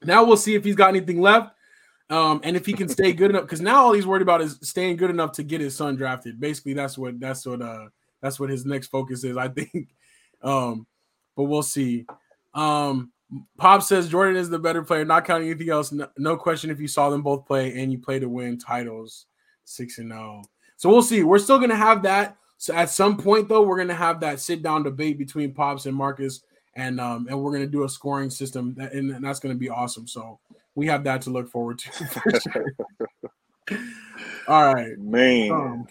[0.03, 1.53] Now we'll see if he's got anything left.
[2.09, 4.59] Um, and if he can stay good enough, because now all he's worried about is
[4.61, 6.39] staying good enough to get his son drafted.
[6.39, 7.87] Basically, that's what that's what uh
[8.21, 9.89] that's what his next focus is, I think.
[10.41, 10.85] Um,
[11.35, 12.05] but we'll see.
[12.53, 13.11] Um,
[13.57, 15.91] Pop says Jordan is the better player, not counting anything else.
[15.91, 19.25] No, no, question if you saw them both play and you play to win titles,
[19.63, 20.41] six and zero.
[20.43, 20.49] Oh.
[20.77, 21.23] So we'll see.
[21.23, 22.37] We're still gonna have that.
[22.57, 25.95] So at some point though, we're gonna have that sit down debate between Pops and
[25.95, 26.41] Marcus,
[26.75, 29.69] and um, and we're gonna do a scoring system, that, and, and that's gonna be
[29.69, 30.07] awesome.
[30.07, 30.39] So
[30.75, 32.39] we have that to look forward to.
[33.69, 33.79] Sure.
[34.47, 35.51] All right, man.
[35.51, 35.87] Um,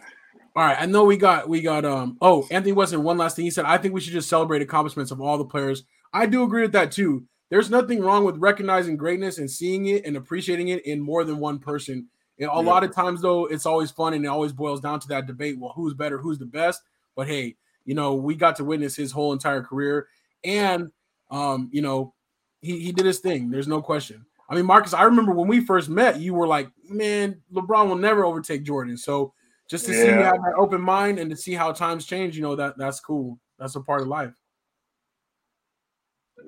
[0.54, 3.46] all right, I know we got we got um oh Anthony Weston one last thing
[3.46, 5.84] he said I think we should just celebrate accomplishments of all the players.
[6.12, 7.24] I do agree with that too.
[7.48, 11.38] There's nothing wrong with recognizing greatness and seeing it and appreciating it in more than
[11.38, 12.08] one person.
[12.38, 12.50] A yeah.
[12.50, 15.58] lot of times though it's always fun and it always boils down to that debate
[15.58, 16.82] well who's better, who's the best?
[17.14, 20.08] But hey, you know, we got to witness his whole entire career
[20.44, 20.90] and
[21.30, 22.14] um you know,
[22.60, 23.50] he he did his thing.
[23.50, 24.24] There's no question.
[24.48, 27.96] I mean, Marcus, I remember when we first met, you were like, "Man, LeBron will
[27.96, 29.32] never overtake Jordan." So
[29.68, 29.98] just to yeah.
[29.98, 32.76] see you have that open mind and to see how times change, you know that
[32.76, 33.38] that's cool.
[33.58, 34.34] That's a part of life.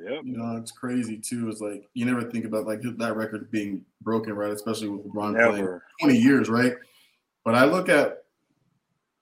[0.05, 1.49] Yeah, you know it's crazy too.
[1.49, 4.53] It's like you never think about like that record being broken, right?
[4.53, 5.51] Especially with LeBron never.
[5.51, 6.75] playing twenty years, right?
[7.45, 8.25] But I look at,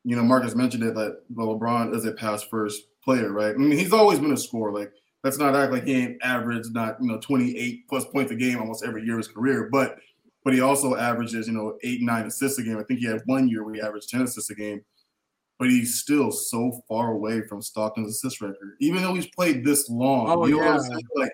[0.04, 3.54] you know, Marcus mentioned it that LeBron is a pass first player, right?
[3.54, 4.72] I mean, he's always been a scorer.
[4.72, 8.32] Like let's not act like he ain't averaged not you know twenty eight plus points
[8.32, 9.98] a game almost every year of his career, but
[10.44, 12.78] but he also averages, you know, eight, nine assists a game.
[12.78, 14.84] I think he had one year where he averaged 10 assists a game,
[15.62, 19.88] but he's still so far away from Stockton's assist record, even though he's played this
[19.88, 20.28] long.
[20.28, 20.96] Oh, you know yeah.
[21.14, 21.30] Like,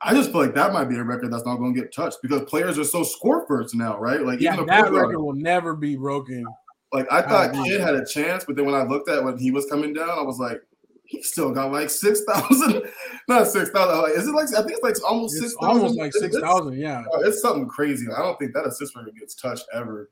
[0.00, 2.20] I just feel like that might be a record that's not going to get touched
[2.22, 4.22] because players are so score first now, right?
[4.22, 6.46] Like, yeah, that record will never be broken.
[6.90, 9.36] Like, I thought oh, Kidd had a chance, but then when I looked at when
[9.36, 10.62] he was coming down, I was like,
[11.04, 12.82] he still got like six thousand,
[13.28, 14.00] not six thousand.
[14.00, 15.82] Like, is it like I think it's like almost six thousand.
[15.82, 17.04] Almost like six thousand, yeah.
[17.24, 18.06] It's something crazy.
[18.10, 20.08] I don't think that assist record gets touched ever.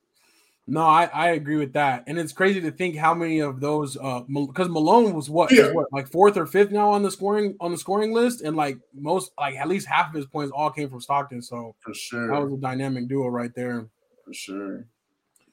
[0.70, 3.96] No, I, I agree with that, and it's crazy to think how many of those
[3.96, 5.72] uh because Malone was what, yeah.
[5.72, 8.78] what like fourth or fifth now on the scoring on the scoring list, and like
[8.94, 11.40] most like at least half of his points all came from Stockton.
[11.40, 13.88] So for sure, that was a dynamic duo right there.
[14.26, 14.84] For sure,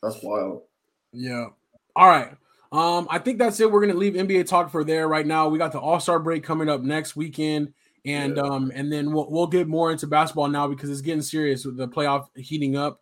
[0.03, 0.63] that's wild.
[1.13, 1.45] Yeah.
[1.95, 2.36] All right.
[2.74, 3.72] Um, I think that's it.
[3.72, 5.47] We're gonna leave NBA talk for there right now.
[5.47, 7.74] We got the All Star break coming up next weekend,
[8.05, 8.43] and yeah.
[8.43, 11.78] um, and then we'll we'll get more into basketball now because it's getting serious with
[11.78, 12.99] the playoff heating up.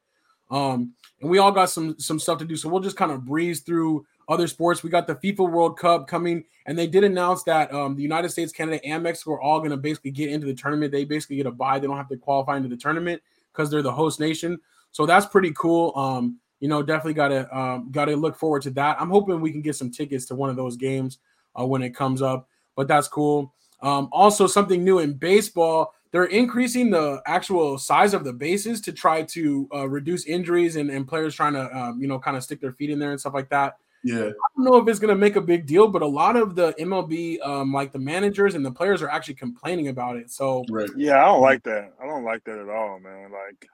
[0.51, 0.93] Um,
[1.23, 3.61] and we all got some some stuff to do, so we'll just kind of breeze
[3.61, 4.83] through other sports.
[4.83, 8.29] We got the FIFA World Cup coming, and they did announce that um, the United
[8.29, 10.91] States, Canada, and Mexico are all going to basically get into the tournament.
[10.91, 13.21] They basically get a bye; they don't have to qualify into the tournament
[13.53, 14.59] because they're the host nation.
[14.91, 15.93] So that's pretty cool.
[15.95, 18.99] Um, you know, definitely got to um, got to look forward to that.
[18.99, 21.19] I'm hoping we can get some tickets to one of those games
[21.57, 22.49] uh, when it comes up.
[22.75, 23.53] But that's cool.
[23.81, 28.93] Um, also, something new in baseball, they're increasing the actual size of the bases to
[28.93, 32.43] try to uh, reduce injuries and, and players trying to, um, you know, kind of
[32.43, 33.77] stick their feet in there and stuff like that.
[34.03, 34.25] Yeah.
[34.25, 36.53] I don't know if it's going to make a big deal, but a lot of
[36.53, 40.29] the MLB, um, like the managers and the players are actually complaining about it.
[40.29, 40.89] So, right.
[40.95, 41.93] yeah, I don't like that.
[41.99, 43.31] I don't like that at all, man.
[43.31, 43.67] Like,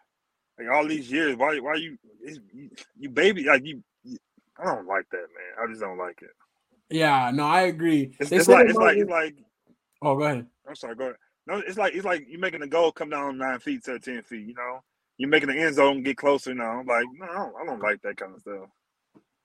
[0.57, 1.97] like all these years, why why you
[2.53, 4.17] you, you baby like you, you,
[4.57, 5.63] I don't like that, man.
[5.63, 6.31] I just don't like it.
[6.89, 8.15] Yeah, no, I agree.
[8.19, 9.35] It's, it's like it's like it's like
[10.01, 10.45] Oh, go ahead.
[10.67, 11.15] I'm sorry, go ahead.
[11.47, 14.21] No, it's like it's like you're making the goal come down nine feet to ten
[14.21, 14.83] feet, you know.
[15.17, 16.81] You're making the end zone get closer now.
[16.87, 18.69] Like, no, I don't, I don't like that kind of stuff.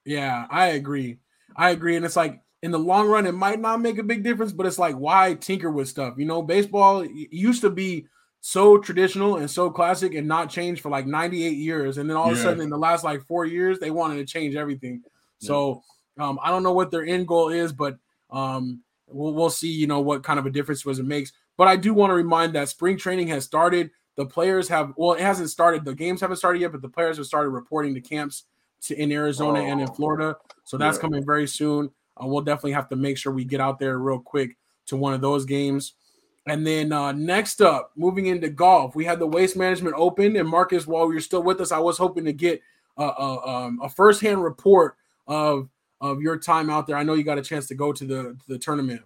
[0.04, 1.18] Yeah, I agree.
[1.56, 1.96] I agree.
[1.96, 4.66] And it's like in the long run, it might not make a big difference, but
[4.66, 6.14] it's like why tinker with stuff?
[6.16, 8.06] You know, baseball used to be
[8.40, 11.98] so traditional and so classic and not changed for like 98 years.
[11.98, 12.32] And then all yeah.
[12.32, 15.02] of a sudden, in the last like four years, they wanted to change everything.
[15.40, 15.46] Yeah.
[15.46, 15.82] So
[16.18, 17.96] um, I don't know what their end goal is, but
[18.30, 21.32] um, we'll, we'll see, you know, what kind of a difference was it makes.
[21.56, 23.90] But I do want to remind that spring training has started.
[24.16, 25.84] The players have, well, it hasn't started.
[25.84, 28.44] The games haven't started yet, but the players have started reporting to camps
[28.82, 29.92] to, in Arizona oh, and in oh.
[29.92, 30.36] Florida.
[30.64, 31.02] So that's yeah.
[31.02, 31.90] coming very soon.
[32.16, 35.14] Uh, we'll definitely have to make sure we get out there real quick to one
[35.14, 35.94] of those games.
[36.46, 40.36] And then uh, next up, moving into golf, we had the Waste Management Open.
[40.36, 42.60] And Marcus, while you're still with us, I was hoping to get
[42.98, 44.96] a, a, um, a firsthand report
[45.26, 45.68] of
[46.00, 46.96] of your time out there.
[46.96, 49.02] I know you got a chance to go to the to the tournament.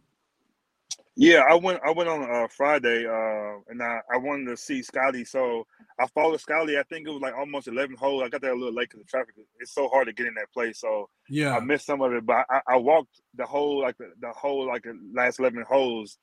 [1.21, 1.81] Yeah, I went.
[1.85, 5.25] I went on uh, Friday, uh, and I, I wanted to see Scottie.
[5.25, 5.67] So
[5.99, 6.79] I followed Scottie.
[6.79, 8.23] I think it was like almost eleven holes.
[8.23, 9.35] I got there a little late because the traffic.
[9.59, 10.81] It's so hard to get in that place.
[10.81, 12.25] So yeah, I missed some of it.
[12.25, 16.19] But I, I walked the whole like the, the whole like the last eleven holes,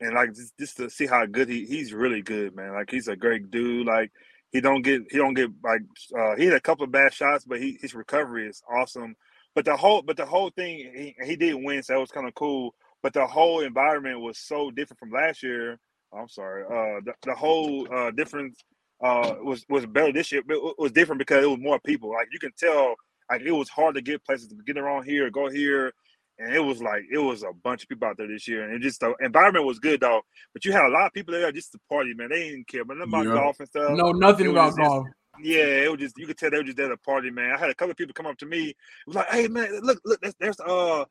[0.00, 2.72] and like just, just to see how good he he's really good, man.
[2.72, 3.88] Like he's a great dude.
[3.88, 4.12] Like
[4.52, 5.82] he don't get he don't get like
[6.16, 9.16] uh, he had a couple of bad shots, but he, his recovery is awesome.
[9.56, 12.28] But the whole but the whole thing he, he did win, so that was kind
[12.28, 12.76] of cool
[13.06, 15.78] but the whole environment was so different from last year.
[16.12, 16.64] I'm sorry.
[16.64, 18.58] Uh, the, the whole uh, difference
[19.00, 20.42] uh, was was better this year.
[20.44, 22.10] It was different because it was more people.
[22.10, 22.96] Like you can tell,
[23.30, 25.92] like it was hard to get places to get around here, go here,
[26.40, 28.74] and it was like it was a bunch of people out there this year, and
[28.74, 30.22] it just the environment was good though.
[30.52, 32.30] But you had a lot of people there just to party, man.
[32.30, 33.34] They didn't care, but about yeah.
[33.34, 33.92] golf and stuff.
[33.92, 35.06] No, nothing about just, golf.
[35.40, 37.52] Yeah, it was just you could tell they were just there to party, man.
[37.54, 38.70] I had a couple of people come up to me.
[38.70, 38.76] It
[39.06, 41.04] was like, "Hey, man, look, look, there's, there's uh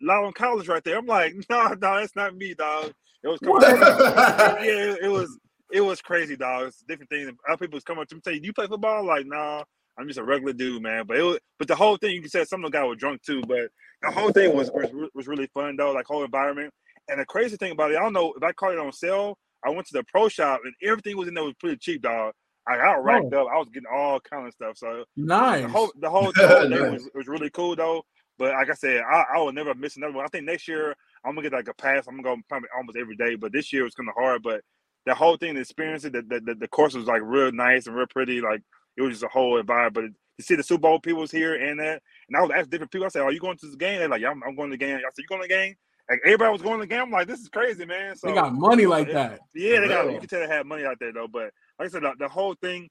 [0.00, 0.98] Landon Collins right there.
[0.98, 2.92] I'm like, no, no, that's not me, dog.
[3.22, 5.38] It was coming yeah, it was
[5.72, 6.68] it was crazy, dog.
[6.68, 7.30] It's different things.
[7.48, 9.64] Other people was coming up to me saying, "Do "You play football?" like, nah,
[9.98, 11.06] I'm just a regular dude, man.
[11.06, 12.98] But it was, but the whole thing, you can say some of the guy was
[12.98, 13.68] drunk too, but
[14.02, 16.72] the whole thing was, was was really fun though, like whole environment.
[17.08, 19.38] And the crazy thing about it, I don't know if I caught it on sale.
[19.64, 22.32] I went to the pro shop and everything was in there was pretty cheap, dog.
[22.68, 23.46] I got racked oh.
[23.46, 23.52] up.
[23.52, 24.76] I was getting all kind of stuff.
[24.76, 25.62] So nice.
[25.62, 28.04] The whole the whole, the whole thing was, was really cool though.
[28.38, 30.24] But like I said, I, I will never miss another one.
[30.24, 32.06] I think next year I'm gonna get like a pass.
[32.06, 33.34] I'm gonna go probably almost every day.
[33.34, 34.42] But this year was kind of hard.
[34.42, 34.62] But
[35.06, 38.06] the whole thing, the experience, the, the, the, course was like real nice and real
[38.06, 38.40] pretty.
[38.40, 38.62] Like
[38.96, 39.94] it was just a whole environment.
[39.94, 40.04] But
[40.38, 42.02] you see the Super Bowl people was here and that.
[42.28, 43.06] And I was asking different people.
[43.06, 44.74] I said, "Are you going to the game?" They're like, "Yeah, I'm, I'm going to
[44.74, 45.74] the game." I said, "You going to the game?"
[46.10, 47.02] Like everybody was going to the game.
[47.02, 49.40] I'm like, "This is crazy, man." So they got money like that.
[49.54, 50.12] Yeah, they got.
[50.12, 51.28] You can tell they had money out there though.
[51.28, 52.88] But like I said, the, the whole thing,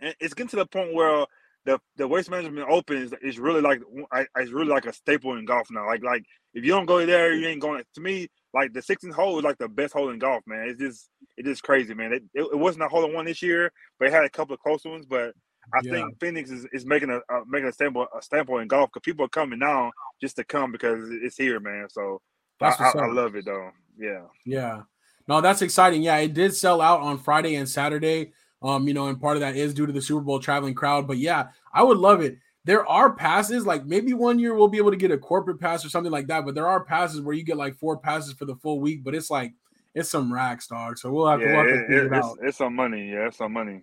[0.00, 1.26] it's getting to the point where
[1.64, 3.80] the the waste management open is, is really like
[4.12, 5.86] I, it's really like a staple in golf now.
[5.86, 7.82] Like like if you don't go there, you ain't going.
[7.94, 10.68] To me, like the 16th hole is like the best hole in golf, man.
[10.68, 12.12] It's just it's just crazy, man.
[12.12, 14.54] It, it, it wasn't a hole in one this year, but it had a couple
[14.54, 15.06] of close ones.
[15.06, 15.34] But
[15.72, 15.92] I yeah.
[15.92, 19.04] think Phoenix is, is making a uh, making a staple a staple in golf because
[19.04, 19.90] people are coming now
[20.20, 21.86] just to come because it's here, man.
[21.88, 22.20] So
[22.60, 23.70] I, I, I love it though.
[23.98, 24.24] Yeah.
[24.44, 24.82] Yeah.
[25.26, 26.02] No, that's exciting.
[26.02, 28.32] Yeah, it did sell out on Friday and Saturday.
[28.64, 31.06] Um, you know, and part of that is due to the Super Bowl traveling crowd.
[31.06, 32.38] But yeah, I would love it.
[32.64, 35.84] There are passes, like maybe one year we'll be able to get a corporate pass
[35.84, 36.46] or something like that.
[36.46, 39.14] But there are passes where you get like four passes for the full week, but
[39.14, 39.52] it's like
[39.94, 40.96] it's some racks, dog.
[40.96, 43.10] So we'll have to, yeah, we'll have to it, it it's, it's, some money.
[43.10, 43.82] Yeah, it's some money.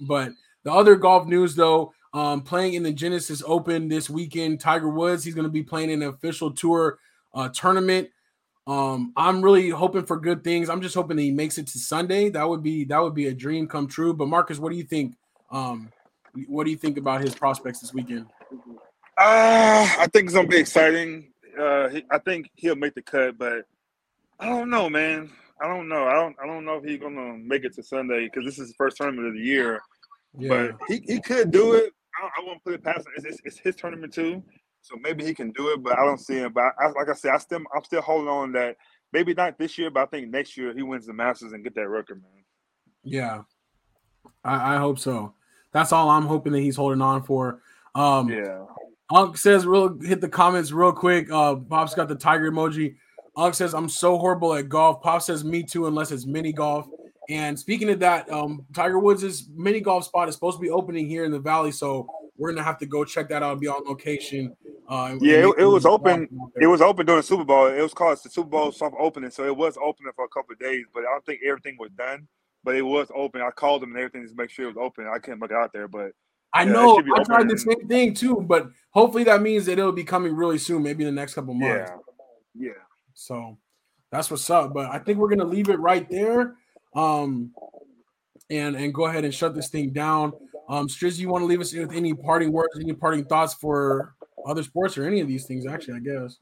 [0.00, 0.30] But
[0.62, 5.24] the other golf news, though, um, playing in the Genesis Open this weekend, Tiger Woods,
[5.24, 6.98] he's going to be playing in an official tour
[7.34, 8.10] uh, tournament.
[8.66, 10.68] Um, I'm really hoping for good things.
[10.68, 12.28] I'm just hoping he makes it to Sunday.
[12.28, 14.14] That would be that would be a dream come true.
[14.14, 15.16] But Marcus, what do you think?
[15.50, 15.90] Um,
[16.46, 18.26] what do you think about his prospects this weekend?
[19.18, 21.32] Uh, I think it's gonna be exciting.
[21.58, 23.66] Uh, he, I think he'll make the cut, but
[24.38, 25.30] I don't know, man.
[25.60, 26.06] I don't know.
[26.06, 26.36] I don't.
[26.42, 28.96] I don't know if he's gonna make it to Sunday because this is his first
[28.96, 29.80] tournament of the year.
[30.38, 30.48] Yeah.
[30.48, 31.92] But he, he could do it.
[32.20, 33.12] I, I won't put it past him.
[33.16, 34.42] It's, it's, it's, his tournament too.
[34.82, 36.52] So maybe he can do it, but I don't see him.
[36.52, 38.76] But I, like I said, I still I'm still holding on that
[39.12, 41.74] maybe not this year, but I think next year he wins the Masters and get
[41.74, 42.44] that record, man.
[43.02, 43.42] Yeah,
[44.44, 45.34] I, I hope so.
[45.72, 47.60] That's all I'm hoping that he's holding on for.
[47.94, 48.64] Um, yeah.
[49.12, 52.96] Unk says, "Real hit the comments real quick." Uh, Pop's got the tiger emoji.
[53.36, 56.88] Unk says, "I'm so horrible at golf." Pop says, "Me too," unless it's mini golf.
[57.28, 61.08] And speaking of that, um, Tiger Woods' mini golf spot is supposed to be opening
[61.08, 63.68] here in the valley, so we're gonna have to go check that out and be
[63.68, 64.56] on location.
[64.90, 66.28] Uh, yeah, it, it was open.
[66.60, 67.68] It was open during the Super Bowl.
[67.68, 70.52] It was called the Super Bowl soft opening, so it was opening for a couple
[70.52, 70.84] of days.
[70.92, 72.26] But I don't think everything was done.
[72.64, 73.40] But it was open.
[73.40, 75.06] I called them and everything to make sure it was open.
[75.06, 76.10] I couldn't look out there, but
[76.52, 78.44] I yeah, know I tried the same thing too.
[78.46, 81.54] But hopefully that means that it'll be coming really soon, maybe in the next couple
[81.54, 81.92] months.
[82.56, 82.82] Yeah, yeah.
[83.14, 83.58] So
[84.10, 84.74] that's what's up.
[84.74, 86.56] But I think we're gonna leave it right there.
[86.96, 87.52] Um,
[88.50, 90.32] and and go ahead and shut this thing down.
[90.68, 94.14] Um, Striz, you want to leave us with any parting words, any parting thoughts for
[94.46, 95.66] other sports or any of these things?
[95.66, 96.38] Actually, I guess.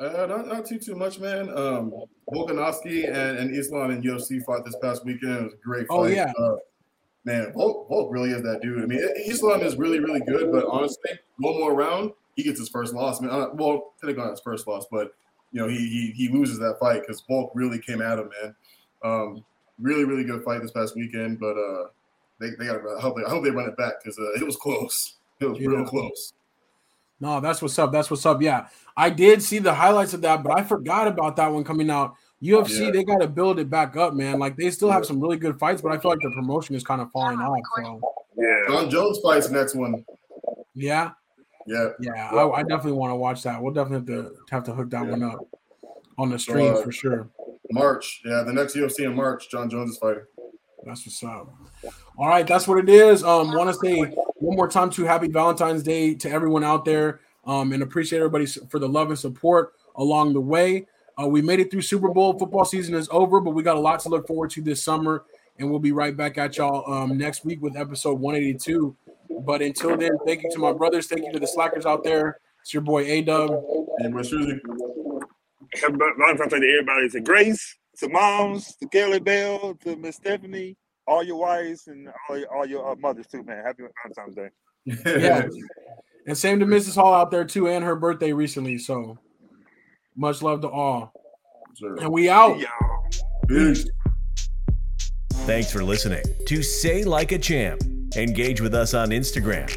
[0.00, 1.48] Uh, not, not too too much, man.
[1.50, 1.92] Um,
[2.32, 5.32] Volkanovski and, and Islam and UFC fought this past weekend.
[5.32, 6.10] It was a great oh, fight.
[6.10, 6.32] Oh yeah.
[6.38, 6.56] Uh,
[7.24, 8.82] man, Volk, Volk really is that dude.
[8.82, 12.68] I mean, Islam is really really good, but honestly, one more round, he gets his
[12.68, 13.20] first loss.
[13.20, 15.12] I mean, uh, well, not his first loss, but
[15.52, 18.56] you know, he he, he loses that fight because Volk really came at him, man.
[19.04, 19.44] Um,
[19.78, 21.84] really really good fight this past weekend, but uh,
[22.40, 24.44] they, they got to hope they, I hope they run it back because uh, it
[24.44, 25.18] was close.
[25.40, 25.68] It was yeah.
[25.68, 26.32] real close.
[27.24, 27.90] No, that's what's up.
[27.90, 28.42] That's what's up.
[28.42, 31.88] Yeah, I did see the highlights of that, but I forgot about that one coming
[31.88, 32.16] out.
[32.42, 32.90] UFC, yeah.
[32.90, 34.38] they got to build it back up, man.
[34.38, 36.84] Like they still have some really good fights, but I feel like the promotion is
[36.84, 37.58] kind of falling off.
[37.78, 38.00] So
[38.36, 40.04] yeah, Jon Jones fights next one.
[40.74, 41.12] Yeah,
[41.66, 43.62] Yeah, yeah, I, I definitely want to watch that.
[43.62, 45.10] We'll definitely have to have to hook that yeah.
[45.10, 45.38] one up
[46.18, 47.30] on the stream uh, for sure.
[47.70, 50.24] March, yeah, the next UFC in March, Jon Jones is fighting.
[50.84, 51.48] That's what's up.
[52.16, 53.24] All right, that's what it is.
[53.24, 54.02] Um, want to say
[54.36, 58.46] one more time to Happy Valentine's Day to everyone out there, um, and appreciate everybody
[58.46, 60.86] for the love and support along the way.
[61.20, 62.38] Uh, we made it through Super Bowl.
[62.38, 65.24] Football season is over, but we got a lot to look forward to this summer,
[65.58, 68.96] and we'll be right back at y'all um, next week with episode 182.
[69.40, 71.08] But until then, thank you to my brothers.
[71.08, 72.38] Thank you to the slackers out there.
[72.60, 73.50] It's your boy A Dub.
[73.98, 74.60] And West Jersey.
[75.84, 80.76] I'm trying to everybody to Grace, to moms, to Kelly Bell, to Miss Stephanie,
[81.06, 83.64] all your wives, and all your, all your uh, mothers too, man.
[83.64, 84.48] Happy Valentine's Day.
[85.20, 85.46] yeah.
[86.26, 86.94] And same to Mrs.
[86.94, 88.78] Hall out there too, and her birthday recently.
[88.78, 89.18] So
[90.16, 91.12] much love to all.
[91.78, 91.96] Sure.
[92.00, 92.58] And we out.
[93.48, 93.86] Peace.
[95.32, 97.82] Thanks for listening to Say Like a Champ.
[98.16, 99.76] Engage with us on Instagram.